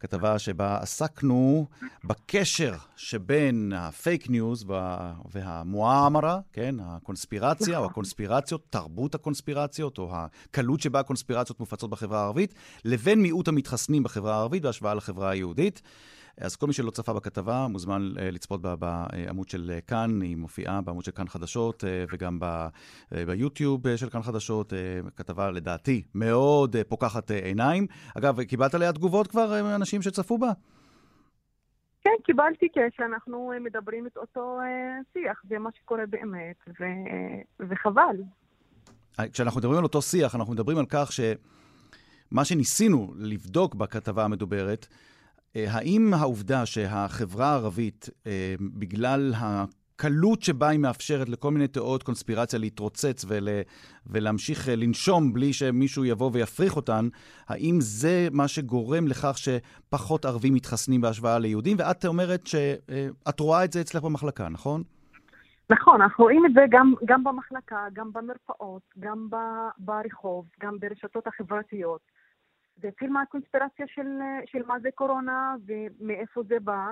[0.00, 1.66] כתבה שבה עסקנו
[2.04, 4.64] בקשר שבין הפייק ניוז
[5.32, 12.54] והמואמרה, כן, הקונספירציה או הקונספירציות, תרבות הקונספירציות, או הקלות שבה הקונספירציות מופצות בחברה הערבית,
[12.84, 15.82] לבין מיעוט המתחסנים בחברה הערבית בהשוואה לחברה היהודית.
[16.40, 20.36] אז כל מי שלא צפה בכתבה מוזמן uh, לצפות בה בעמוד של uh, כאן, היא
[20.36, 22.66] מופיעה בעמוד של כאן חדשות uh, וגם ב,
[23.26, 24.72] ביוטיוב של כאן חדשות,
[25.16, 27.86] כתבה לדעתי מאוד פוקחת עיניים.
[28.18, 30.52] אגב, קיבלת עליה תגובות כבר uh, אנשים שצפו בה?
[32.00, 34.58] כן, קיבלתי כשאנחנו מדברים את אותו
[35.12, 36.84] שיח, זה מה שקורה באמת, ו...
[37.68, 38.16] וחבל.
[39.32, 44.96] כשאנחנו מדברים על אותו שיח, אנחנו מדברים על כך שמה שניסינו לבדוק בכתבה המדוברת, אה,
[45.54, 53.24] האם העובדה שהחברה הערבית, אה, בגלל הקלות שבה היא מאפשרת לכל מיני תיאוריות קונספירציה להתרוצץ
[53.28, 53.48] ול,
[54.06, 57.08] ולהמשיך אה, לנשום בלי שמישהו יבוא ויפריך אותן,
[57.48, 61.76] האם זה מה שגורם לכך שפחות ערבים מתחסנים בהשוואה ליהודים?
[61.80, 64.82] ואת אומרת שאת רואה את זה אצלך במחלקה, נכון?
[65.70, 69.28] נכון, אנחנו רואים את זה גם, גם במחלקה, גם במרפאות, גם
[69.78, 72.00] ברחוב, גם ברשתות החברתיות.
[72.76, 74.08] זה התחיל מהקונספירציה של,
[74.46, 76.86] של מה זה קורונה ומאיפה זה בא,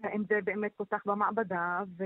[0.00, 2.04] והאם זה באמת פותח במעבדה, ו,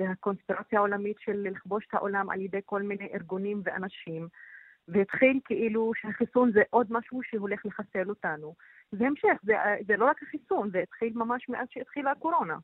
[0.00, 4.28] והקונספירציה העולמית של לכבוש את העולם על ידי כל מיני ארגונים ואנשים.
[4.88, 8.54] והתחיל כאילו שהחיסון זה עוד משהו שהולך לחסל אותנו.
[8.92, 9.54] זה המשך, זה,
[9.86, 12.58] זה לא רק החיסון, זה התחיל ממש מאז שהתחילה הקורונה.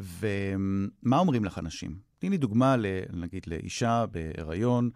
[0.00, 1.90] ומה אומרים לך אנשים?
[2.18, 2.74] תני לי דוגמה,
[3.12, 4.90] נגיד, לאישה בהיריון,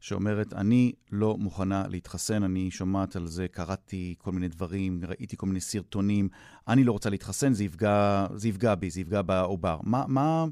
[0.00, 5.46] שאומרת, אני לא מוכנה להתחסן, אני שומעת על זה, קראתי כל מיני דברים, ראיתי כל
[5.46, 6.28] מיני סרטונים,
[6.68, 9.78] אני לא רוצה להתחסן, זה יפגע, זה יפגע בי, זה יפגע בעובר.
[9.82, 10.44] מה, מה,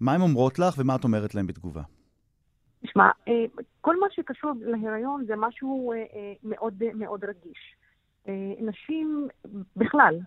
[0.00, 1.82] מה הן אומרות לך ומה את אומרת להן בתגובה?
[2.86, 3.44] תשמע, אה,
[3.80, 7.76] כל מה שקשור להיריון זה משהו אה, אה, מאוד מאוד רגיש.
[8.60, 9.28] נשים
[9.76, 10.18] בכלל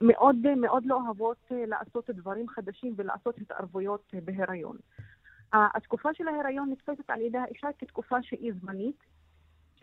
[0.00, 4.76] מאוד מאוד לא אוהבות לעשות דברים חדשים ולעשות התערבויות בהיריון.
[5.54, 9.04] התקופה של ההיריון נתפסת על ידי האישה כתקופה שהיא זמנית.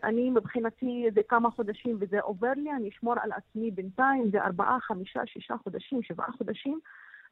[0.04, 4.80] אני מבחינתי זה כמה חודשים וזה עובר לי, אני אשמור על עצמי בינתיים, זה ארבעה,
[4.80, 6.80] חמישה, שישה חודשים, שבעה חודשים.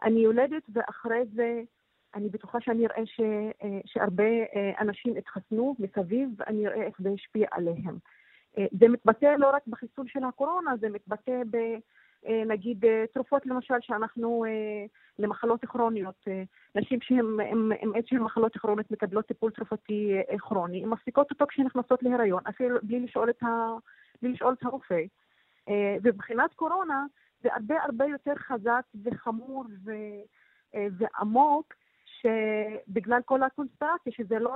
[0.03, 1.62] אני יולדת ואחרי זה
[2.14, 3.20] אני בטוחה שאני אראה ש,
[3.62, 7.98] אה, שהרבה אה, אנשים התחסנו מסביב ואני אראה איך זה השפיע עליהם.
[8.59, 11.57] אה, זה מתבטא לא רק בחיסול של הקורונה, זה מתבטא ב...
[12.26, 14.85] אה, נגיד אה, תרופות למשל שאנחנו אה,
[15.18, 16.24] למחלות כרוניות,
[16.74, 17.26] נשים שהן
[17.80, 22.78] עם איזשהן מחלות כרוניות מקבלות טיפול תרופתי כרוני, הן מפסיקות אותו כשהן נכנסות להיריון, אפילו
[22.83, 23.46] בלי לשאול את, ה,
[24.22, 25.02] בלי לשאול את הרופא.
[26.02, 27.06] ובבחינת קורונה
[27.42, 29.92] זה הרבה הרבה יותר חזק וחמור ו,
[30.74, 34.54] ועמוק, שבגלל כל הקונספירציה, שזה לא,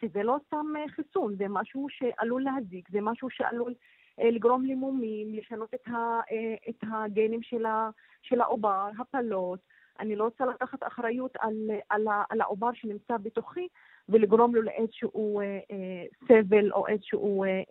[0.00, 3.74] שזה לא סתם חיסון, זה משהו שעלול להזיק, זה משהו שעלול
[4.18, 7.90] לגרום למומים, לשנות את, ה, אה, את הגנים של, ה,
[8.22, 9.60] של העובר, הפלות.
[10.00, 11.54] אני לא רוצה לקחת אחריות על,
[11.88, 13.68] על, על העובר שנמצא בתוכי
[14.08, 17.62] ולגרום לו לאיזשהו אה, אה, סבל או איזשהו אה, אה,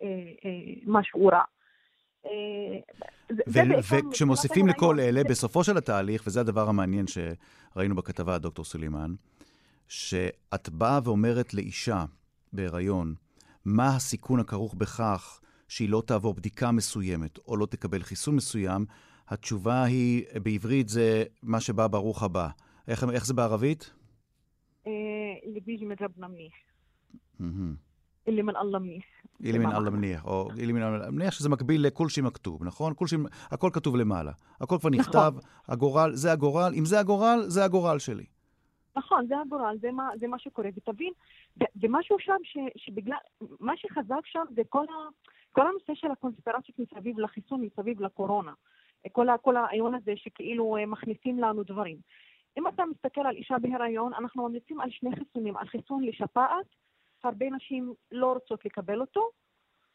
[0.44, 1.42] אה, משהו רע.
[3.92, 9.14] וכשמוסיפים לכל אלה, בסופו של התהליך, וזה הדבר המעניין שראינו בכתבה, דוקטור סולימאן,
[9.88, 12.04] שאת באה ואומרת לאישה
[12.52, 13.14] בהיריון,
[13.64, 15.40] מה הסיכון הכרוך בכך
[15.71, 18.85] שהיא לא תעבור בדיקה מסוימת או לא תקבל חיסון מסוים,
[19.27, 22.49] התשובה היא, בעברית זה מה שבא ברוך הבא.
[22.87, 23.93] איך, איך זה בערבית?
[25.45, 26.53] ליבי من ربنا منيح.
[28.27, 29.05] اللي من الله منيح.
[29.43, 32.93] אילי מן אללה מניח, או אילי מן אללה מניח, שזה מקביל לכולשי מכתוב, נכון?
[32.95, 33.15] כולשי,
[33.51, 34.31] הכל כתוב למעלה.
[34.61, 35.49] הכל כבר נכתב, נכון.
[35.67, 38.25] הגורל, זה הגורל, אם זה הגורל, זה הגורל שלי.
[38.97, 40.69] נכון, זה הגורל, זה מה, זה מה שקורה.
[40.75, 41.13] ותבין,
[41.81, 43.17] ומשהו שם ש, שבגלל,
[43.59, 45.09] מה שחזק שם זה כל, ה,
[45.52, 48.52] כל הנושא של הקונספירציות מסביב לחיסון, מסביב לקורונה.
[49.12, 51.96] כל, הרעיון הזה שכאילו אה, מכניסים לנו דברים.
[52.58, 56.66] אם אתה מסתכל על אישה בהיריון, אנחנו ממליצים על שני חיסונים, על חיסון לשפעת,
[57.24, 59.30] הרבה נשים לא רוצות לקבל אותו,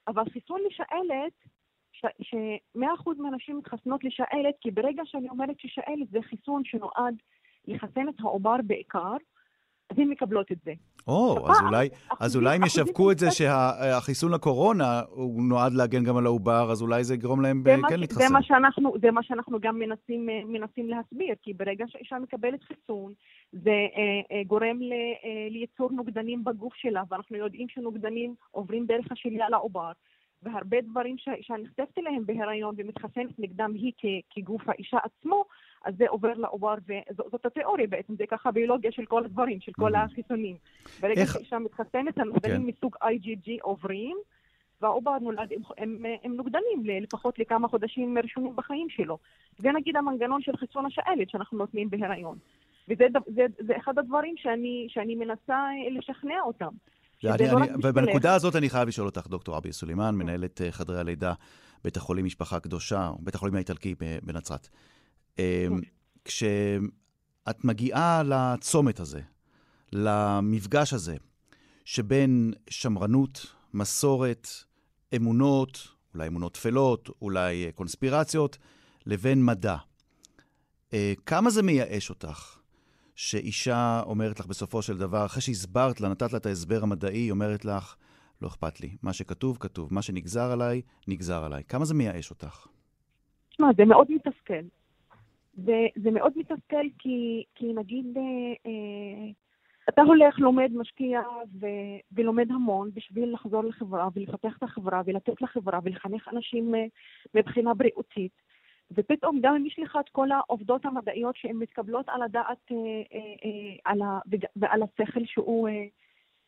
[0.08, 1.34] אבל חיסון לשעלת,
[1.94, 7.16] ש-100% מהנשים מתחסנות לשעלת, כי ברגע שאני אומרת ששעלת זה חיסון שנועד
[7.68, 9.16] לחסן את העובר בעיקר,
[9.90, 10.74] אז הן מקבלות את זה.
[11.08, 16.18] או, אז אולי, אז אולי הם ישווקו את זה שהחיסון לקורונה הוא נועד להגן גם
[16.18, 18.28] על העובר, אז אולי זה יגרום להם כן להתחסן.
[18.28, 23.14] זה מה שאנחנו, זה מה שאנחנו גם מנסים, מנסים להסביר, כי ברגע שאישה מקבלת חיסון,
[23.52, 29.12] זה אה, אה, גורם ל, אה, לייצור נוגדנים בגוף שלה, ואנחנו יודעים שנוגדנים עוברים דרך
[29.12, 29.92] השליה לעובר.
[30.44, 35.46] והרבה דברים שהאישה נחשפת אליהם בהיריון ומתחסנת נגדם היא כ- כגוף האישה עצמו,
[35.86, 36.76] אז זה עובר לעובר,
[37.12, 39.98] וזאת התיאוריה בעצם, זה ככה ביולוגיה של כל הדברים, של כל Mhm.
[39.98, 40.56] החיסונים.
[41.02, 42.64] ברגע שאישה מתחסנת, הנוגדנים כן.
[42.78, 44.18] מסוג IgG עוברים,
[44.82, 49.18] והעובר נולד, הם, הם, הם נוגדנים לפחות לכמה חודשים ראשונים בחיים שלו.
[49.58, 52.38] זה נגיד המנגנון של חיסון השעלת שאנחנו נותנים בהיריון.
[52.90, 56.70] וזה זה, זה אחד הדברים שאני, שאני מנסה אה, לשכנע אותם.
[57.26, 57.68] אני, לא אני.
[57.84, 61.34] ובנקודה הזאת אני חייב לשאול אותך, דוקטור אבי סולימאן, מנהלת אה, חדרי הלידה,
[61.84, 64.70] בית החולים משפחה קדושה, בית החולים האיטלקי ב- בנצרת.
[65.40, 65.68] אה,
[66.26, 69.22] כשאת מגיעה לצומת הזה,
[69.94, 71.16] למפגש הזה,
[71.86, 74.48] שבין שמרנות, מסורת,
[75.16, 78.58] אמונות, אולי אמונות טפלות, אולי אה, קונספירציות,
[79.06, 79.76] לבין מדע.
[80.94, 82.58] אה, כמה זה מייאש אותך
[83.16, 87.32] שאישה אומרת לך בסופו של דבר, אחרי שהסברת לה, נתת לה את ההסבר המדעי, היא
[87.32, 87.96] אומרת לך,
[88.42, 91.64] לא אכפת לי, מה שכתוב, כתוב, מה שנגזר עליי, נגזר עליי.
[91.64, 92.68] כמה זה מייאש אותך?
[93.50, 94.68] תשמע, זה מאוד מתסכל.
[95.66, 98.22] זה, זה מאוד מתסכל כי, כי נגיד, אה,
[98.66, 99.32] אה,
[99.90, 101.22] אתה הולך, לומד, משקיע
[101.60, 101.66] ו,
[102.12, 106.86] ולומד המון בשביל לחזור לחברה ולפתח את החברה ולתת לחברה ולחנך אנשים אה,
[107.36, 108.32] מבחינה בריאותית.
[108.92, 112.76] ופתאום גם אם יש לך את כל העובדות המדעיות שהן מתקבלות על הדעת אה,
[113.14, 114.20] אה, אה, על ה,
[114.56, 115.86] ועל השכל שהוא אה,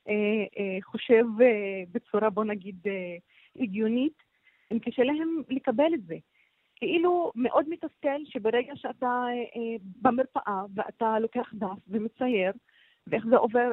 [0.08, 3.18] אה, אה, חושב אה, בצורה, בוא נגיד, אה,
[3.64, 4.24] הגיונית,
[4.72, 6.18] הם קשה להם לקבל את זה.
[6.80, 12.52] כאילו מאוד מתסכל שברגע שאתה אה, אה, במרפאה ואתה לוקח דף ומצייר,
[13.08, 13.72] ואיך זה עובר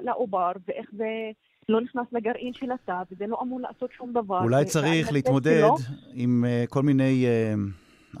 [0.00, 1.30] לעובר, ואיך זה
[1.68, 4.42] לא נכנס לגרעין של התא, וזה לא אמור לעשות שום דבר.
[4.42, 5.76] אולי צריך להתמודד שלו-
[6.14, 7.54] עם אה, כל מיני אה,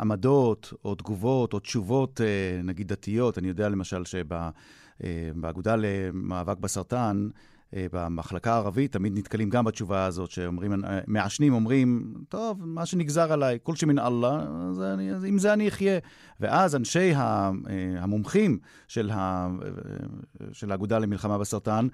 [0.00, 3.38] עמדות או תגובות או תשובות, אה, נגיד דתיות.
[3.38, 7.28] אני יודע למשל שבאגודה למאבק בסרטן,
[7.72, 13.58] במחלקה הערבית, תמיד נתקלים גם בתשובה הזאת, שאומרים, אה, מעשנים אומרים, טוב, מה שנגזר עליי,
[13.62, 15.98] כל שמן אללה, אז אני, אז עם זה אני אחיה.
[16.40, 17.50] ואז אנשי אה,
[17.98, 21.88] המומחים של, ה, אה, של האגודה למלחמה בסרטן,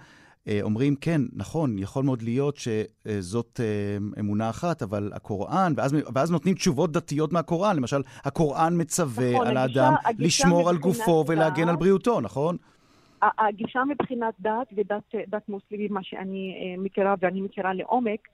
[0.48, 6.30] אה, אומרים, כן, נכון, יכול מאוד להיות שזאת אה, אמונה אחת, אבל הקוראן, ואז, ואז
[6.30, 7.76] נותנים תשובות דתיות מהקוראן.
[7.76, 12.56] למשל, הקוראן מצווה נכון, על האדם הגישה לשמור על גופו ולהגן על בריאותו, נכון?
[13.22, 18.28] הגישה מבחינת דת ודת דת מוסלמית, מה שאני אה, מכירה ואני מכירה לעומק,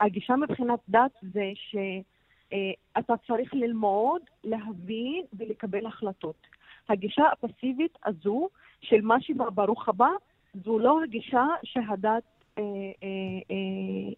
[0.00, 6.46] הגישה מבחינת דת זה שאתה צריך ללמוד, להבין ולקבל החלטות.
[6.88, 8.48] הגישה הפסיבית הזו
[8.80, 10.10] של מה שבא ברוך הבא,
[10.64, 12.22] זו לא הגישה שהדת
[12.58, 13.08] אה, אה,
[13.50, 13.56] אה,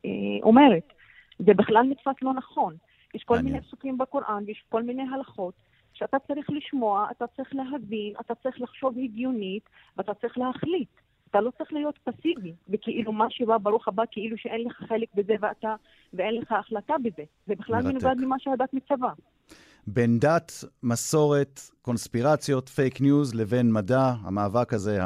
[0.05, 0.93] אה, אומרת.
[1.39, 2.77] זה בכלל נתפס לא נכון.
[3.15, 3.39] יש כל.
[3.39, 5.55] מיני פסוקים בקוראן ויש כל מיני הלכות
[5.93, 9.63] שאתה צריך לשמוע, אתה צריך להבין, אתה צריך לחשוב הגיונית,
[9.97, 10.89] ואתה צריך להחליט.
[11.31, 15.33] אתה לא צריך להיות פסיבי, וכאילו מה שבא ברוך הבא, כאילו שאין לך חלק בזה
[15.41, 15.75] ואתה,
[16.13, 17.23] ואין לך החלטה בזה.
[17.47, 17.83] זה בכלל.
[17.83, 19.13] מנוגד ממה שהדת מצווה.
[19.87, 20.53] בין דת,
[20.83, 25.01] מסורת, קונספירציות, פייק ניוז, לבין מדע, המאבק הזה,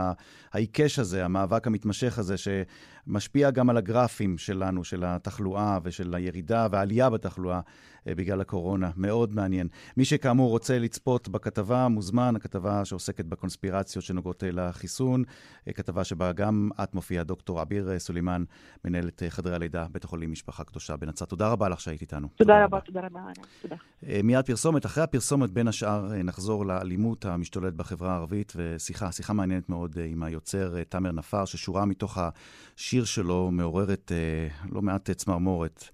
[0.52, 7.10] העיקש הזה, המאבק המתמשך הזה, שמשפיע גם על הגרפים שלנו, של התחלואה ושל הירידה והעלייה
[7.10, 7.60] בתחלואה
[8.08, 8.90] אה, בגלל הקורונה.
[8.96, 9.68] מאוד מעניין.
[9.96, 15.24] מי שכאמור רוצה לצפות בכתבה, מוזמן, הכתבה שעוסקת בקונספירציות שנוגעות אה, לחיסון,
[15.68, 18.44] אה, כתבה שבה גם את מופיעה, דוקטור עביר אה, סולימאן,
[18.84, 21.28] מנהלת חדרי הלידה, בית החולים משפחה קדושה בנצרת.
[21.28, 22.28] תודה רבה לך שהיית איתנו.
[22.36, 23.32] תודה רבה, תודה רבה, ערן.
[23.62, 23.76] תודה.
[24.08, 24.86] אה, מיד פרסומת.
[24.86, 30.22] אחרי הפרסומת, בין השאר, נחזור לאלימות המשתוללת בחברה הערבית, ושיחה, שיחה מעניינת מאוד אה, עם
[30.22, 35.84] היוצר אה, תאמר נפאר, ששורה מתוך השיר שלו מעוררת אה, לא מעט צמרמורת,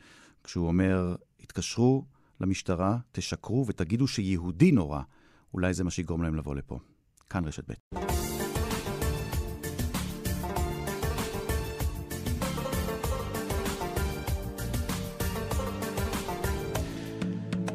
[0.44, 2.04] כשהוא אומר, התקשרו
[2.40, 5.00] למשטרה, תשקרו ותגידו שיהודי נורא.
[5.54, 6.78] אולי זה מה שיגרום להם לבוא לפה.
[7.30, 8.31] כאן רשת ב'.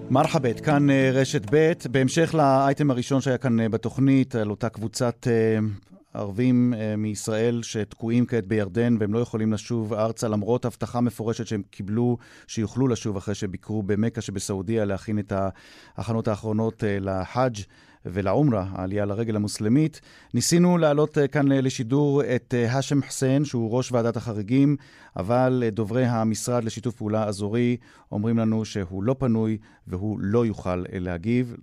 [0.10, 5.28] מרחבת, כאן אה, רשת ב', בהמשך לאייטם הראשון שהיה כאן אה, בתוכנית, על אותה קבוצת
[5.28, 5.60] אה,
[6.14, 12.18] ערבים מישראל שתקועים כעת בירדן והם לא יכולים לשוב ארצה למרות הבטחה מפורשת שהם קיבלו
[12.48, 15.34] שיוכלו לשוב אחרי שביקרו במכה שבסעודיה להכין את
[15.98, 17.58] ההכנות האחרונות לחאג'
[18.14, 20.02] ולעומרה, העלייה לרגל המוסלמית.
[20.34, 24.76] ניסינו להעלות אה, כאן לשידור את אה, האשם חוסיין, שהוא ראש ועדת החריגים,
[25.16, 27.78] אבל אה, דוברי המשרד לשיתוף פעולה אזורי
[28.12, 31.56] אומרים לנו שהוא לא פנוי והוא לא יוכל אה, להגיב.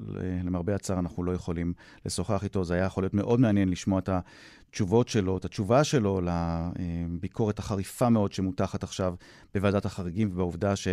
[0.45, 1.73] למרבה הצער אנחנו לא יכולים
[2.07, 2.65] לשוחח איתו.
[2.65, 8.09] זה היה יכול להיות מאוד מעניין לשמוע את התשובות שלו, את התשובה שלו לביקורת החריפה
[8.09, 9.15] מאוד שמותחת עכשיו
[9.55, 10.89] בוועדת החריגים ובעובדה ש...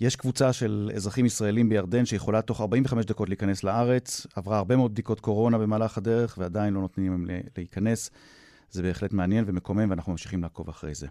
[0.00, 4.90] יש קבוצה של אזרחים ישראלים בירדן שיכולה תוך 45 דקות להיכנס לארץ, עברה הרבה מאוד
[4.90, 8.10] בדיקות קורונה במהלך הדרך ועדיין לא נותנים להם להיכנס.
[8.70, 11.06] זה בהחלט מעניין ומקומם, ואנחנו ממשיכים לעקוב אחרי זה.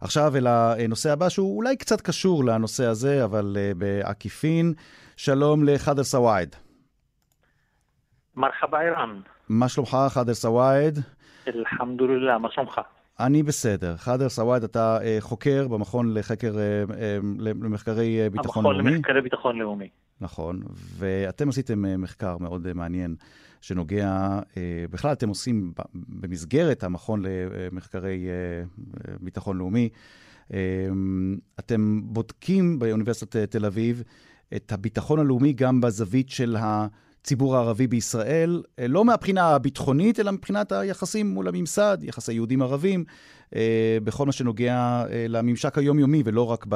[0.00, 4.72] עכשיו אל הנושא הבא, שהוא אולי קצת קשור לנושא הזה, אבל uh, בעקיפין.
[5.16, 6.56] שלום לחאדר סוואעד.
[8.36, 9.20] מרחבה איראן.
[9.48, 10.98] מה שלומך, חאדר סוואעד?
[11.48, 12.80] אלחמדולillah, מה שלומך?
[13.20, 13.96] אני בסדר.
[13.96, 16.94] חאדר סוואעד, אתה uh, חוקר במכון לחקר, uh, uh,
[17.38, 18.94] למחקרי ביטחון המכון לאומי.
[18.94, 19.88] למחקרי ביטחון לאומי.
[20.20, 23.16] נכון, ואתם עשיתם מחקר מאוד מעניין
[23.60, 24.40] שנוגע,
[24.90, 28.28] בכלל אתם עושים במסגרת המכון למחקרי
[29.20, 29.88] ביטחון לאומי,
[30.48, 30.54] uh,
[31.58, 34.02] אתם בודקים באוניברסיטת תל אביב
[34.56, 36.56] את הביטחון הלאומי גם בזווית של
[37.26, 43.04] הציבור הערבי בישראל, אה, לא מהבחינה הביטחונית, אלא מבחינת היחסים מול הממסד, יחסי יהודים-ערבים,
[43.56, 46.66] אה, בכל מה שנוגע אה, לממשק היומיומי, ולא רק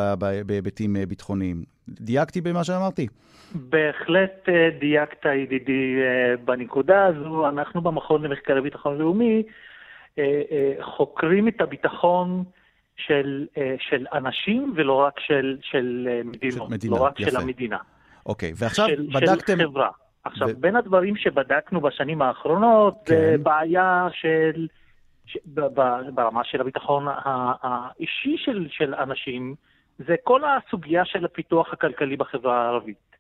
[0.47, 1.65] בהיבטים ביטחוניים.
[1.89, 3.07] דייקתי במה שאמרתי?
[3.55, 4.49] בהחלט
[4.81, 5.95] דייקת, ידידי,
[6.45, 7.49] בנקודה הזו.
[7.49, 9.43] אנחנו במכון למחקרי ביטחון לאומי
[10.81, 12.45] חוקרים את הביטחון
[12.97, 13.47] של,
[13.79, 17.31] של אנשים ולא רק של, של מדינות, מדינה, לא רק יפה.
[17.31, 17.79] של המדינה.
[18.27, 19.59] אוקיי, ועכשיו של, בדקתם...
[19.59, 19.89] של חברה.
[20.25, 23.15] עכשיו, ו- בין הדברים שבדקנו בשנים האחרונות, כן.
[23.15, 24.67] זה בעיה של,
[25.27, 27.07] ש, ב, ב, ברמה של הביטחון
[27.63, 29.55] האישי של, של אנשים,
[29.99, 33.11] זה כל הסוגיה של הפיתוח הכלכלי בחברה הערבית.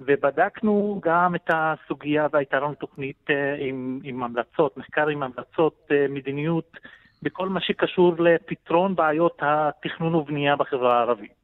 [0.00, 6.06] ובדקנו גם את הסוגיה, והייתה לנו תוכנית אה, עם, עם המלצות, מחקר עם המלצות אה,
[6.08, 6.76] מדיניות,
[7.22, 11.39] בכל מה שקשור לפתרון בעיות התכנון ובנייה בחברה הערבית.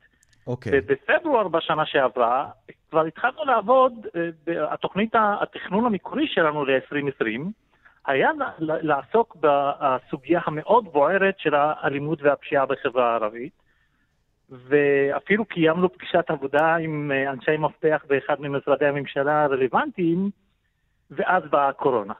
[0.47, 2.51] אוקיי, ובפברואר בשנה שעברה
[2.91, 7.41] כבר התחלנו לעבוד, אה, התוכנית, התכנון המקורי שלנו ל-2020
[8.07, 13.53] היה לעסוק בסוגיה המאוד בוערת של האלימות והפשיעה בחברה הערבית,
[14.51, 20.31] ואפילו קיימנו פגישת עבודה עם אה, אנשי מפתח באחד ממשרדי הממשלה הרלוונטיים,
[21.11, 22.15] ואז באה הקורונה.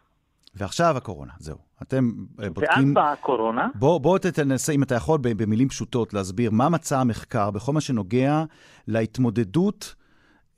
[0.57, 1.57] ועכשיו הקורונה, זהו.
[1.83, 2.95] אתם אה, ואז בודקים...
[2.95, 7.73] באה הקורונה, בוא, בוא תנסה, אם אתה יכול, במילים פשוטות, להסביר מה מצא המחקר בכל
[7.73, 8.45] מה שנוגע
[8.89, 9.95] להתמודדות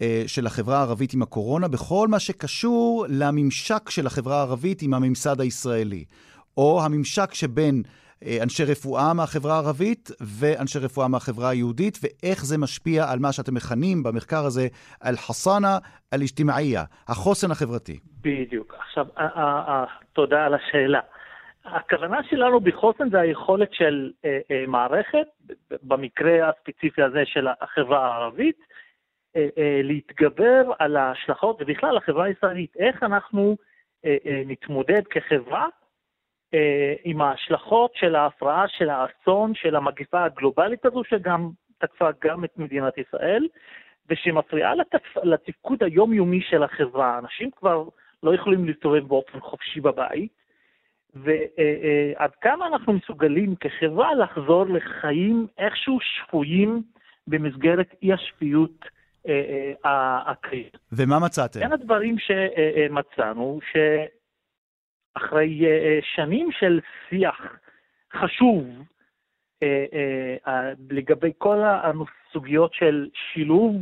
[0.03, 5.41] אה, של החברה הערבית עם הקורונה, בכל מה שקשור לממשק של החברה הערבית עם הממסד
[5.41, 6.05] הישראלי,
[6.57, 7.83] או הממשק שבין
[8.43, 14.03] אנשי רפואה מהחברה הערבית ואנשי רפואה מהחברה היהודית, ואיך זה משפיע על מה שאתם מכנים
[14.03, 14.69] במחקר הזה,
[15.05, 15.79] אל-חסאנה
[16.13, 17.99] אל-אג'תמאעיה, החוסן החברתי.
[18.21, 18.75] בדיוק.
[18.75, 19.07] עכשיו,
[20.13, 21.01] תודה על השאלה.
[21.65, 25.27] הכוונה שלנו בחוסן זה היכולת של אה, אה, מערכת,
[25.83, 28.59] במקרה הספציפי הזה של החברה הערבית,
[29.37, 33.57] אה, להתגבר על ההשלכות, ובכלל החברה הישראלית, איך אנחנו
[34.47, 35.67] נתמודד כחברה
[37.05, 42.99] עם ההשלכות של ההפרעה, של האסון, של המגפה הגלובלית הזו, שגם תקפה גם את מדינת
[42.99, 43.47] ישראל,
[44.11, 45.17] ושמפריעה לתפ...
[45.23, 47.19] לתפקוד היומיומי של החברה.
[47.19, 47.85] אנשים כבר
[48.23, 50.33] לא יכולים להסתובב באופן חופשי בבית,
[51.15, 56.83] ועד כמה אנחנו מסוגלים כחברה לחזור לחיים איכשהו שפויים
[57.27, 58.85] במסגרת אי השפיות
[59.29, 60.33] אה, אה.
[60.93, 61.61] ומה מצאתם?
[61.61, 63.59] בין הדברים שמצאנו,
[65.33, 67.57] אה, שנים של שיח
[68.13, 68.65] חשוב
[69.63, 69.85] אה,
[70.47, 73.77] אה, לגבי כל הסוגיות של שילוב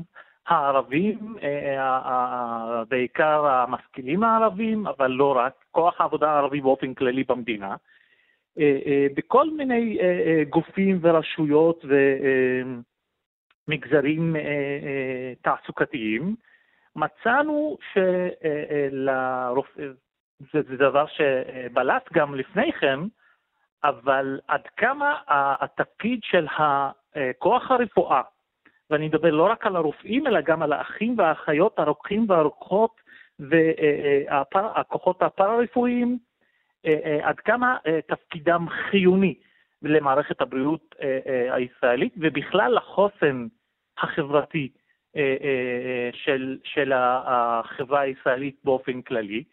[0.47, 7.25] הערבים, אה, אה, אה, בעיקר המשכילים הערבים, אבל לא רק, כוח העבודה הערבי באופן כללי
[7.25, 7.77] במדינה,
[8.59, 11.85] אה, אה, בכל מיני אה, אה, גופים ורשויות
[13.69, 16.37] ומגזרים אה, אה, תעסוקתיים,
[16.97, 17.79] מצאנו
[18.91, 19.83] שלרופא,
[20.41, 23.01] זה, זה דבר שבלט גם לפני כן,
[23.85, 25.21] אבל עד כמה
[25.61, 26.47] התפקיד של
[27.39, 28.23] כוח הרפואה,
[28.91, 33.01] ואני מדבר לא רק על הרופאים, אלא גם על האחים והאחיות, הרוקחים והרוקחות
[33.39, 36.19] והכוחות הפארה-רפואיים,
[37.23, 39.35] עד כמה תפקידם חיוני
[39.83, 40.95] למערכת הבריאות
[41.51, 43.47] הישראלית, ובכלל לחוסן
[43.99, 44.73] החברתי
[46.13, 49.45] של, של החברה הישראלית באופן כללי.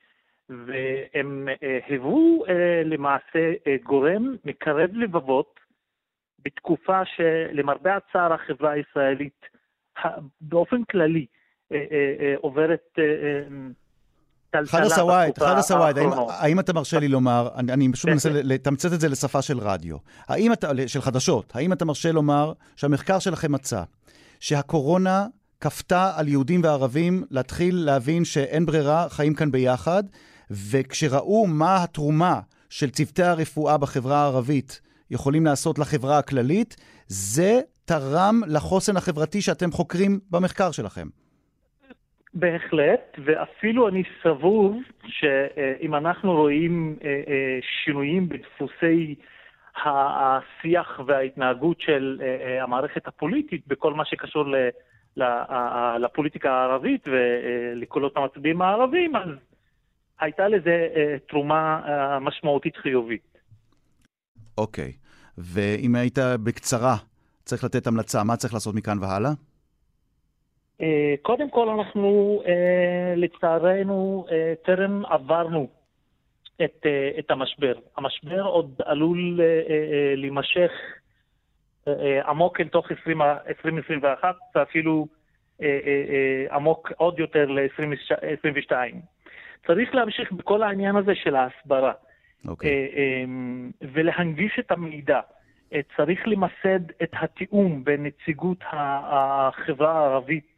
[0.65, 1.47] והם
[1.87, 2.43] היוו
[2.85, 5.59] למעשה גורם מקרב לבבות
[6.45, 9.45] בתקופה שלמרבה הצער החברה הישראלית
[10.41, 11.25] באופן כללי
[12.37, 12.99] עוברת
[14.53, 15.97] טלטלה בתקופה הסוואד,
[16.29, 18.29] האם, אתה מרשה לי לומר, אני, אני פשוט מנסה.
[18.33, 19.97] לתמצת את זה לשפה של רדיו,
[20.27, 23.83] האם אתה, של חדשות, האם אתה מרשה לומר שהמחקר שלכם מצא
[24.39, 25.25] שהקורונה
[25.61, 30.03] כפתה על יהודים וערבים להתחיל להבין שאין ברירה, חיים כאן ביחד,
[30.51, 32.39] וכשראו מה התרומה
[32.69, 34.81] של צוותי הרפואה בחברה הערבית
[35.11, 36.75] יכולים לעשות לחברה הכללית,
[37.07, 41.07] זה תרם לחוסן החברתי שאתם חוקרים במחקר שלכם.
[42.33, 49.15] בהחלט, ואפילו אני סבור שאם אנחנו רואים אה, אה, שינויים בדפוסי
[49.85, 54.45] השיח וההתנהגות של אה, המערכת הפוליטית בכל מה שקשור
[55.99, 59.29] לפוליטיקה הערבית ולקולות המצביעים הערבים, אז
[60.19, 60.87] הייתה לזה
[61.29, 61.81] תרומה
[62.21, 63.37] משמעותית חיובית.
[64.57, 65.03] אוקיי, okay.
[65.37, 66.95] ואם היית בקצרה
[67.43, 69.31] צריך לתת המלצה, מה צריך לעשות מכאן והלאה?
[70.81, 75.67] אה, קודם כל, אנחנו אה, לצערנו אה, טרם עברנו
[76.63, 76.85] את,
[77.19, 77.73] את המשבר.
[77.97, 79.39] המשבר עוד עלול
[80.15, 80.71] להימשך
[82.25, 85.07] עמוק אל תוך 2021, ואפילו
[86.51, 88.75] עמוק עוד יותר ל-2022.
[89.67, 91.91] צריך להמשיך בכל העניין הזה של ההסברה.
[91.91, 92.49] Okay.
[92.49, 92.89] אוקיי.
[93.81, 95.19] ולהנגיש את המידע.
[95.95, 100.53] צריך למסד את התיאום בין נציגות החברה הערבית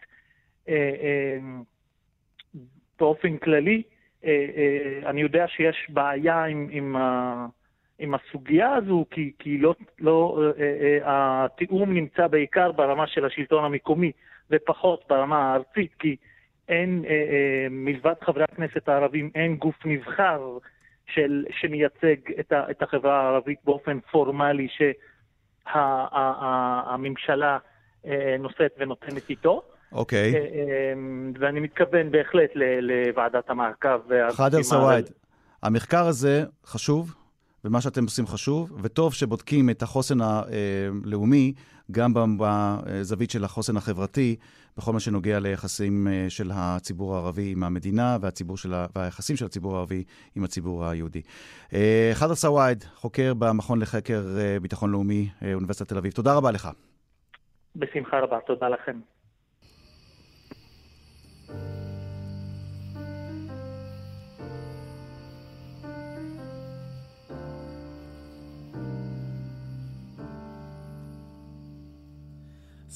[0.69, 1.37] אה, אה,
[2.99, 3.83] באופן כללי,
[4.25, 6.95] אה, אני יודע שיש בעיה עם, עם,
[7.99, 10.51] עם הסוגיה הזו, כי, כי לא, לא,
[11.03, 14.11] התיאום נמצא בעיקר ברמה של השלטון המקומי
[14.51, 16.15] ופחות ברמה הארצית, כי
[16.69, 17.05] אין,
[17.69, 20.57] מלבד חברי הכנסת הערבים, אין גוף נבחר
[21.13, 24.67] של, שמייצג את, ה, את החברה הערבית באופן פורמלי
[25.73, 27.57] שהממשלה
[28.39, 29.61] נושאת ונותנת איתו.
[29.91, 30.33] אוקיי.
[30.33, 30.35] Okay.
[30.35, 30.93] אה, אה,
[31.39, 32.49] ואני מתכוון בהחלט
[32.81, 33.99] לוועדת המעקב.
[34.31, 35.09] חאדר סוואד,
[35.63, 37.15] המחקר הזה חשוב,
[37.65, 41.53] ומה שאתם עושים חשוב, וטוב שבודקים את החוסן הלאומי
[41.91, 44.35] גם בזווית של החוסן החברתי,
[44.77, 48.17] בכל מה שנוגע ליחסים אה, של הציבור הערבי עם המדינה
[48.55, 50.03] של, והיחסים של הציבור הערבי
[50.35, 51.21] עם הציבור היהודי.
[52.13, 54.23] חאדר סוואד, חוקר במכון לחקר
[54.61, 56.69] ביטחון לאומי, אוניברסיטת תל אביב, תודה רבה לך.
[57.75, 58.99] בשמחה רבה, תודה לכם.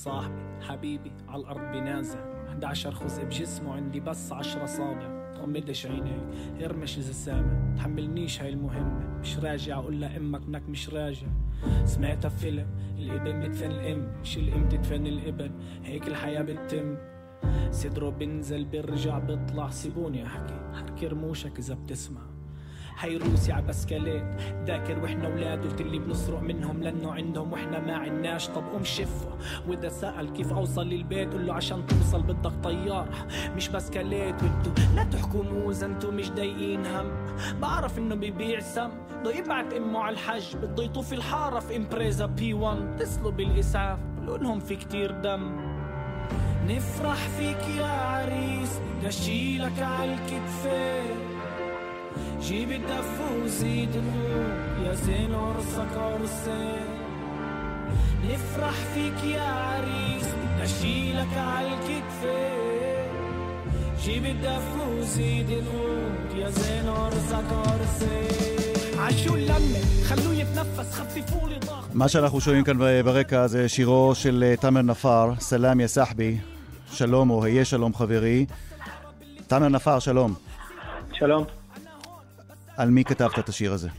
[0.04, 2.20] صاحبي حبيبي على الأرض بنازع.
[2.50, 5.34] 11 خزق بجسمه عندي بس 10 صابع.
[5.38, 6.24] غمضش عينيك
[6.64, 7.76] ارمش إذا سامع.
[7.78, 9.20] تحملنيش هاي المهمة.
[9.20, 11.28] مش راجع أقول لأمك إنك مش راجع.
[11.86, 14.12] سمعتها فيلم الإبن بتفن الأم.
[14.22, 15.52] مش الأم تدفن الإبن.
[15.84, 16.98] هيك الحياة بتتم.
[17.72, 19.70] صدره بنزل بيرجع بيطلع.
[19.70, 20.72] سيبوني أحكي.
[20.74, 22.22] حركي رموشك إذا بتسمع.
[23.00, 24.24] هاي روسيا عبسكالات
[24.66, 29.28] ذاكر وإحنا ولاد قلت اللي بنسرق منهم لأنه عندهم وإحنا ما عناش طب قوم شفه
[29.68, 35.04] وإذا سأل كيف أوصل للبيت قول له عشان توصل بدك طيارة مش بسكالات وإنتو لا
[35.04, 37.12] تحكوا موزة إنتو مش ضايقين هم.
[37.62, 38.90] بعرف إنه بيبيع سم.
[39.20, 40.56] بده يبعت إمه على الحج.
[40.56, 44.00] بده يطوف الحارة في إمبريزا بي 1 اتصلوا بالإسعاف.
[44.28, 45.70] لهم في كتير دم.
[46.68, 48.80] نفرح فيك يا عريس.
[49.04, 51.29] نشيلك عالكتفين
[52.41, 56.87] جيب الدف وزيد النور يا زين عرسك عرسين
[58.25, 60.29] نفرح فيك يا عريس
[60.61, 62.75] نشيلك عالكتفين
[64.05, 71.85] جيب الدف وزيد النور يا زين عرسك عرسين عشو اللمة خلوه يتنفس خففوا لي ضغط
[71.95, 76.39] מה שאנחנו שומעים כאן ברקע זה שירו של תאמר נפאר, סלאם יא סחבי,
[76.93, 78.47] שלום או היה שלום חברי.
[79.47, 80.35] תאמר נפאר, שלום.
[81.13, 81.58] שלום.
[82.80, 83.90] על מי כתבת את השיר הזה?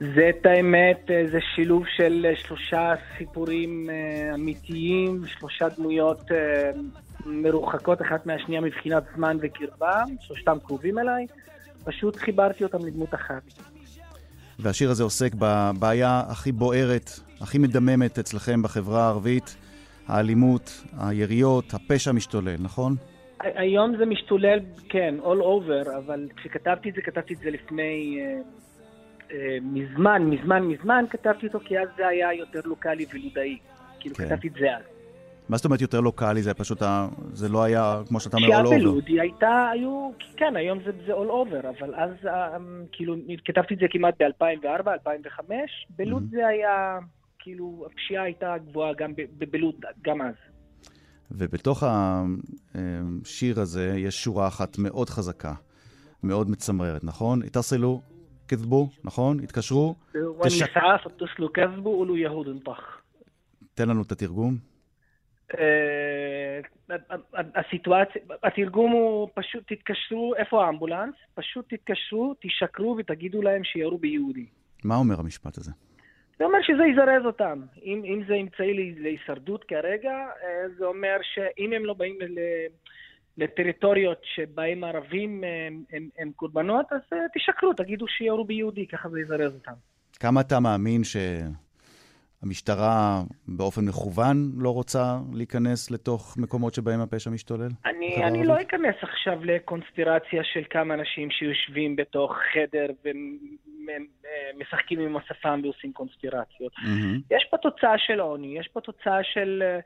[0.00, 6.70] זה את האמת, זה שילוב של שלושה סיפורים אה, אמיתיים, שלושה דמויות אה,
[7.26, 11.26] מרוחקות אחת מהשנייה מבחינת זמן וקרבה, שלושתם קרובים אליי,
[11.84, 13.42] פשוט חיברתי אותם לדמות אחת.
[14.58, 17.10] והשיר הזה עוסק בבעיה הכי בוערת,
[17.40, 19.56] הכי מדממת אצלכם בחברה הערבית,
[20.06, 22.96] האלימות, היריות, הפשע משתולל, נכון?
[23.40, 24.58] היום זה משתולל,
[24.88, 28.18] כן, all over, אבל כשכתבתי את זה, כתבתי את זה לפני...
[28.20, 28.40] אה,
[29.32, 33.58] אה, מזמן, מזמן, מזמן כתבתי אותו, כי אז זה היה יותר לוקאלי ולודאי.
[34.00, 34.24] כאילו, כן.
[34.24, 34.82] כתבתי את זה אז.
[35.48, 36.42] מה זאת אומרת יותר לוקאלי?
[36.42, 36.82] זה פשוט,
[37.32, 38.68] זה לא היה, כמו שאתה אומר, all over.
[38.68, 42.56] שהבלוד היא הייתה, היו, כן, היום זה, זה all over, אבל אז, אה,
[42.92, 43.14] כאילו,
[43.44, 46.36] כתבתי את זה כמעט ב-2004, 2005, בלוד mm-hmm.
[46.36, 46.98] זה היה,
[47.38, 50.34] כאילו, הפשיעה הייתה גבוהה גם בלוד, גם אז.
[51.30, 51.82] ובתוך
[52.74, 55.54] השיר הזה יש שורה אחת מאוד חזקה,
[56.22, 57.42] מאוד מצמררת, נכון?
[57.42, 58.00] התאסלו,
[58.48, 59.40] כתבו, נכון?
[59.40, 59.94] התקשרו.
[63.74, 64.56] תן לנו את התרגום.
[65.58, 66.60] אה,
[67.54, 71.14] הסיטואציה, התרגום הוא פשוט תתקשרו, איפה האמבולנס?
[71.34, 74.46] פשוט תתקשרו, תשקרו ותגידו להם שירו ביהודי.
[74.84, 75.70] מה אומר המשפט הזה?
[76.38, 77.62] זה אומר שזה יזרז אותם.
[77.82, 82.38] אם, אם זה אמצעי להישרדות כרגע, אה, זה אומר שאם הם לא באים ל,
[83.38, 89.20] לטריטוריות שבהם ערבים הם, הם, הם קורבנות, אז אה, תשקרו, תגידו שיורו ביהודי, ככה זה
[89.20, 89.72] יזרז אותם.
[90.20, 91.04] כמה אתה מאמין
[92.40, 97.68] שהמשטרה באופן מכוון לא רוצה להיכנס לתוך מקומות שבהם הפשע משתולל?
[97.86, 98.60] אני, אני לא?
[98.60, 102.86] אכנס עכשיו לקונספירציה של כמה אנשים שיושבים בתוך חדר
[104.54, 106.72] ומשחקים עם השפם ועושים קונספירציות.
[106.84, 107.20] מהמם.
[107.30, 109.80] יש פה תוצאה של עוני, יש פה תוצאה של, אה,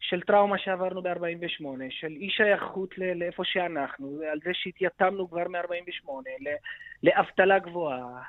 [0.00, 6.08] של טראומה שעברנו ב-48, של אי שייכות לאיפה שאנחנו, על זה שהתייתמנו כבר מ-48,
[7.02, 8.22] לאבטלה גבוהה,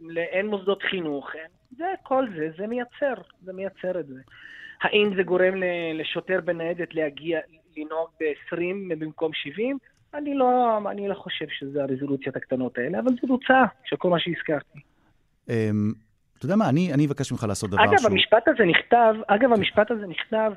[0.00, 1.30] לאין מוסדות חינוך.
[1.76, 4.20] זה, כל זה, זה מייצר, זה מייצר את זה.
[4.82, 5.54] האם זה גורם
[5.94, 7.40] לשוטר בניידת להגיע,
[7.76, 9.78] לנהוג ב-20 במקום 70?
[10.14, 14.20] אני לא, אני לא חושב שזה הרזולוציות הקטנות האלה, אבל זו תוצאה של כל מה
[14.20, 14.80] שהזכרתי.
[16.40, 18.10] אמ, אתה יודע מה, אני אני אבקש ממך לעשות דבר אגב, שהוא...
[18.10, 20.52] המשפט הזה נכתב, אגב, המשפט הזה נכתב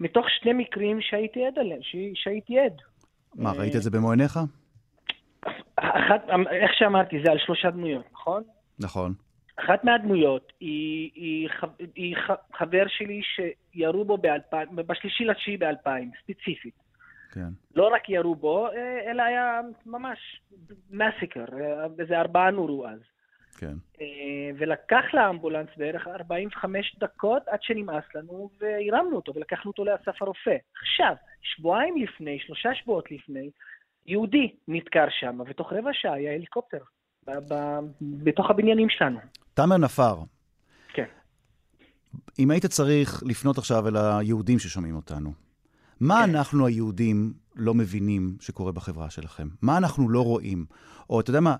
[0.00, 2.72] מתוך שני מקרים שהייתי עד עליהם, ש- שהייתי עד.
[3.34, 4.38] מה, ראית את זה במו עיניך?
[5.76, 8.42] אחת, איך שאמרתי, זה על שלושה דמויות, נכון?
[8.78, 9.14] נכון.
[9.56, 15.88] אחת מהדמויות היא, היא, ח- היא ח- חבר שלי שירו בו ב-2000, בשלישי לתשיעי ב-2000,
[16.24, 16.74] ספציפית.
[17.32, 17.48] כן.
[17.74, 20.18] לא רק ירו בו, אה, אלא היה ממש
[20.90, 21.44] מסיקר,
[21.98, 22.98] איזה ארבעה נורו אז.
[23.56, 23.74] כן.
[24.00, 30.56] אה, ולקח לאמבולנס בערך 45 דקות עד שנמאס לנו, והרמנו אותו ולקחנו אותו לאסף הרופא.
[30.82, 33.50] עכשיו, שבועיים לפני, שלושה שבועות לפני,
[34.06, 36.78] יהודי נדקר שם, ותוך רבע שעה היה הליקופטר
[37.26, 39.18] ב- ב- בתוך הבניינים שלנו.
[39.54, 40.16] תאמר נפר,
[40.92, 41.06] כן.
[42.38, 45.32] אם היית צריך לפנות עכשיו אל היהודים ששומעים אותנו,
[46.00, 46.34] מה כן.
[46.34, 49.48] אנחנו היהודים לא מבינים שקורה בחברה שלכם?
[49.62, 50.64] מה אנחנו לא רואים?
[51.10, 51.56] או אתה יודע מה,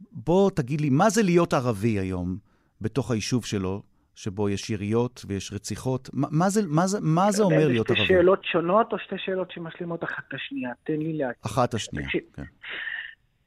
[0.00, 2.36] בוא תגיד לי, מה זה להיות ערבי היום
[2.80, 3.82] בתוך היישוב שלו,
[4.14, 6.10] שבו יש יריות ויש רציחות?
[6.12, 8.08] מה, מה, זה, מה, זה, מה זה אומר להיות שתי ערבי?
[8.08, 10.70] שאלות שונות או שתי שאלות שמשלימות אחת את השנייה?
[10.84, 11.34] תן לי להגיד.
[11.46, 12.06] אחת השנייה.
[12.06, 12.22] תקשיב.
[12.34, 12.42] כן.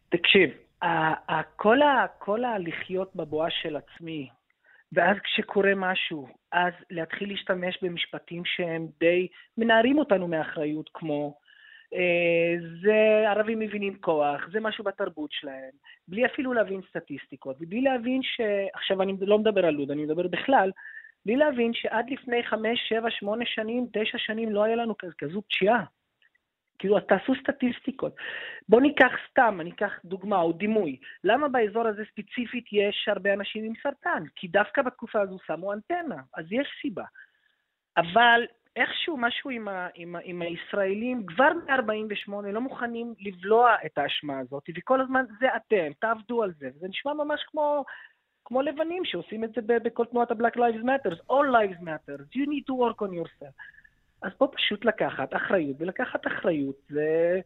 [0.09, 0.49] תקשיב,
[1.55, 4.29] כל ה- כל הלחיות בבועה של עצמי,
[4.93, 9.27] ואז כשקורה משהו, אז להתחיל להשתמש במשפטים שהם די
[9.57, 11.37] מנערים אותנו מאחריות, כמו
[12.83, 15.69] זה ערבים מבינים כוח, זה משהו בתרבות שלהם,
[16.07, 18.41] בלי אפילו להבין סטטיסטיקות, ובלי להבין ש...
[18.73, 20.71] עכשיו אני לא מדבר על לוד, אני מדבר בכלל,
[21.25, 25.41] בלי להבין שעד לפני חמש, שבע, שמונה שנים, תשע שנים, לא היה לנו כז- כזו
[25.41, 25.83] פשיעה.
[26.79, 28.15] כאילו, אז תעשו סטטיסטיקות.
[28.69, 30.97] בואו ניקח סתם, אני אקח דוגמה או דימוי.
[31.23, 34.23] למה באזור הזה ספציפית יש הרבה אנשים עם סרטן?
[34.35, 37.03] כי דווקא בתקופה הזו שמו אנטנה, אז יש סיבה.
[37.97, 38.41] אבל
[38.79, 44.39] איכשהו משהו עם, ה, עם, ה, עם הישראלים, כבר מ-48 לא מוכנים לבלוע את האשמה
[44.39, 46.69] הזאת, וכל הזמן זה אתם, תעבדו על זה.
[46.79, 47.85] זה נשמע ממש כמו,
[48.45, 52.65] כמו לבנים שעושים את זה בכל תנועת ה-Black Lives Matter, All Lives Matter, you need
[52.69, 53.53] to work on yourself.
[54.21, 57.39] אז פה פשוט לקחת אחריות, ולקחת אחריות זה...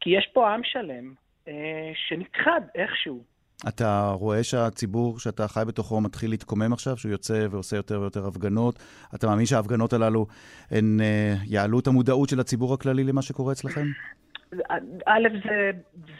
[0.00, 1.14] כי יש פה עם שלם
[1.48, 3.24] אה, שנכחד איכשהו.
[3.68, 8.78] אתה רואה שהציבור שאתה חי בתוכו מתחיל להתקומם עכשיו, שהוא יוצא ועושה יותר ויותר הפגנות.
[9.14, 10.26] אתה מאמין שההפגנות הללו
[10.70, 13.86] הן אה, יעלו את המודעות של הציבור הכללי למה שקורה אצלכם?
[15.06, 15.70] א', זה,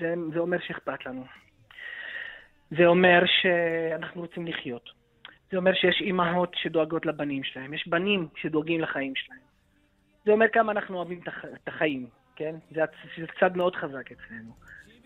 [0.00, 1.24] זה, זה אומר שאכפת לנו.
[2.70, 4.90] זה אומר שאנחנו רוצים לחיות.
[5.50, 9.38] זה אומר שיש אימהות שדואגות לבנים שלהם, יש בנים שדואגים לחיים שלהם.
[10.24, 12.54] זה אומר כמה אנחנו אוהבים את הח- את החיים, כן?
[12.74, 12.80] זה
[13.40, 14.52] צד מאוד חזק אצלנו.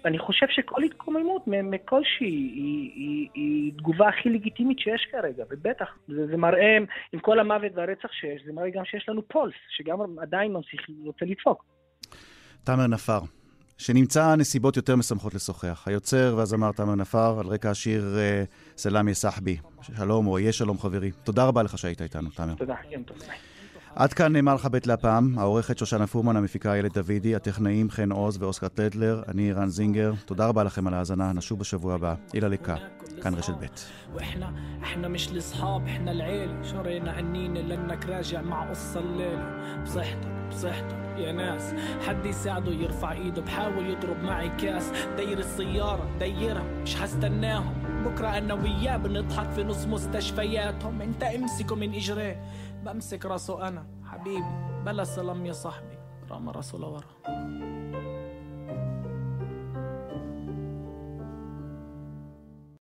[0.05, 5.89] ואני חושב שכל התקוממות מ- מכלשהי היא, היא, היא תגובה הכי לגיטימית שיש כרגע, ובטח,
[6.09, 6.77] זה, זה מראה,
[7.13, 11.25] עם כל המוות והרצח שיש, זה מראה גם שיש לנו פולס, שגם עדיין ממשיך, רוצה
[11.25, 11.65] לדפוק.
[12.65, 13.19] תאמר נפר,
[13.79, 15.89] שנמצא נסיבות יותר משמחות לשוחח.
[15.89, 18.45] היוצר והזמר תאמר נפר, על רקע השיר אה,
[18.77, 19.57] סלאמי סחבי.
[19.83, 21.11] שלום, או יהיה שלום חברי.
[21.25, 22.55] תודה רבה לך שהיית איתנו, תאמר.
[22.55, 23.19] תודה, יום טוב.
[23.92, 24.04] ביי.
[24.04, 28.38] עד כאן נאמר לך בית להפעם, העורכת שושנה פורמן, המפיקה איילת דוידי, הטכנאים חן עוז
[28.42, 30.14] ואוסקר טדלר, אני רן זינגר.
[30.26, 32.16] תודה רבה לכם על ההאזנה, נשוב בשבוע הבא.
[32.34, 32.76] אילה ליקה,
[33.22, 33.66] כאן רשת ב'.
[34.16, 40.96] واحنا احنا مش الاصحاب احنا العيلة شرينا عنينا لانك راجع مع قصة الليلة بصحتك بصحتك
[41.18, 41.74] يا ناس
[42.08, 47.74] حد يساعده يرفع ايده بحاول يضرب معي كاس داير السيارة دايرها مش هستناهم
[48.06, 52.42] بكرة انا وياه بنضحك في نص مستشفياتهم انت امسكه من اجريه
[52.83, 55.99] بمسك راسه أنا حبيبي بلا سلام يا صاحبي
[56.31, 57.07] رامى راسه لورا.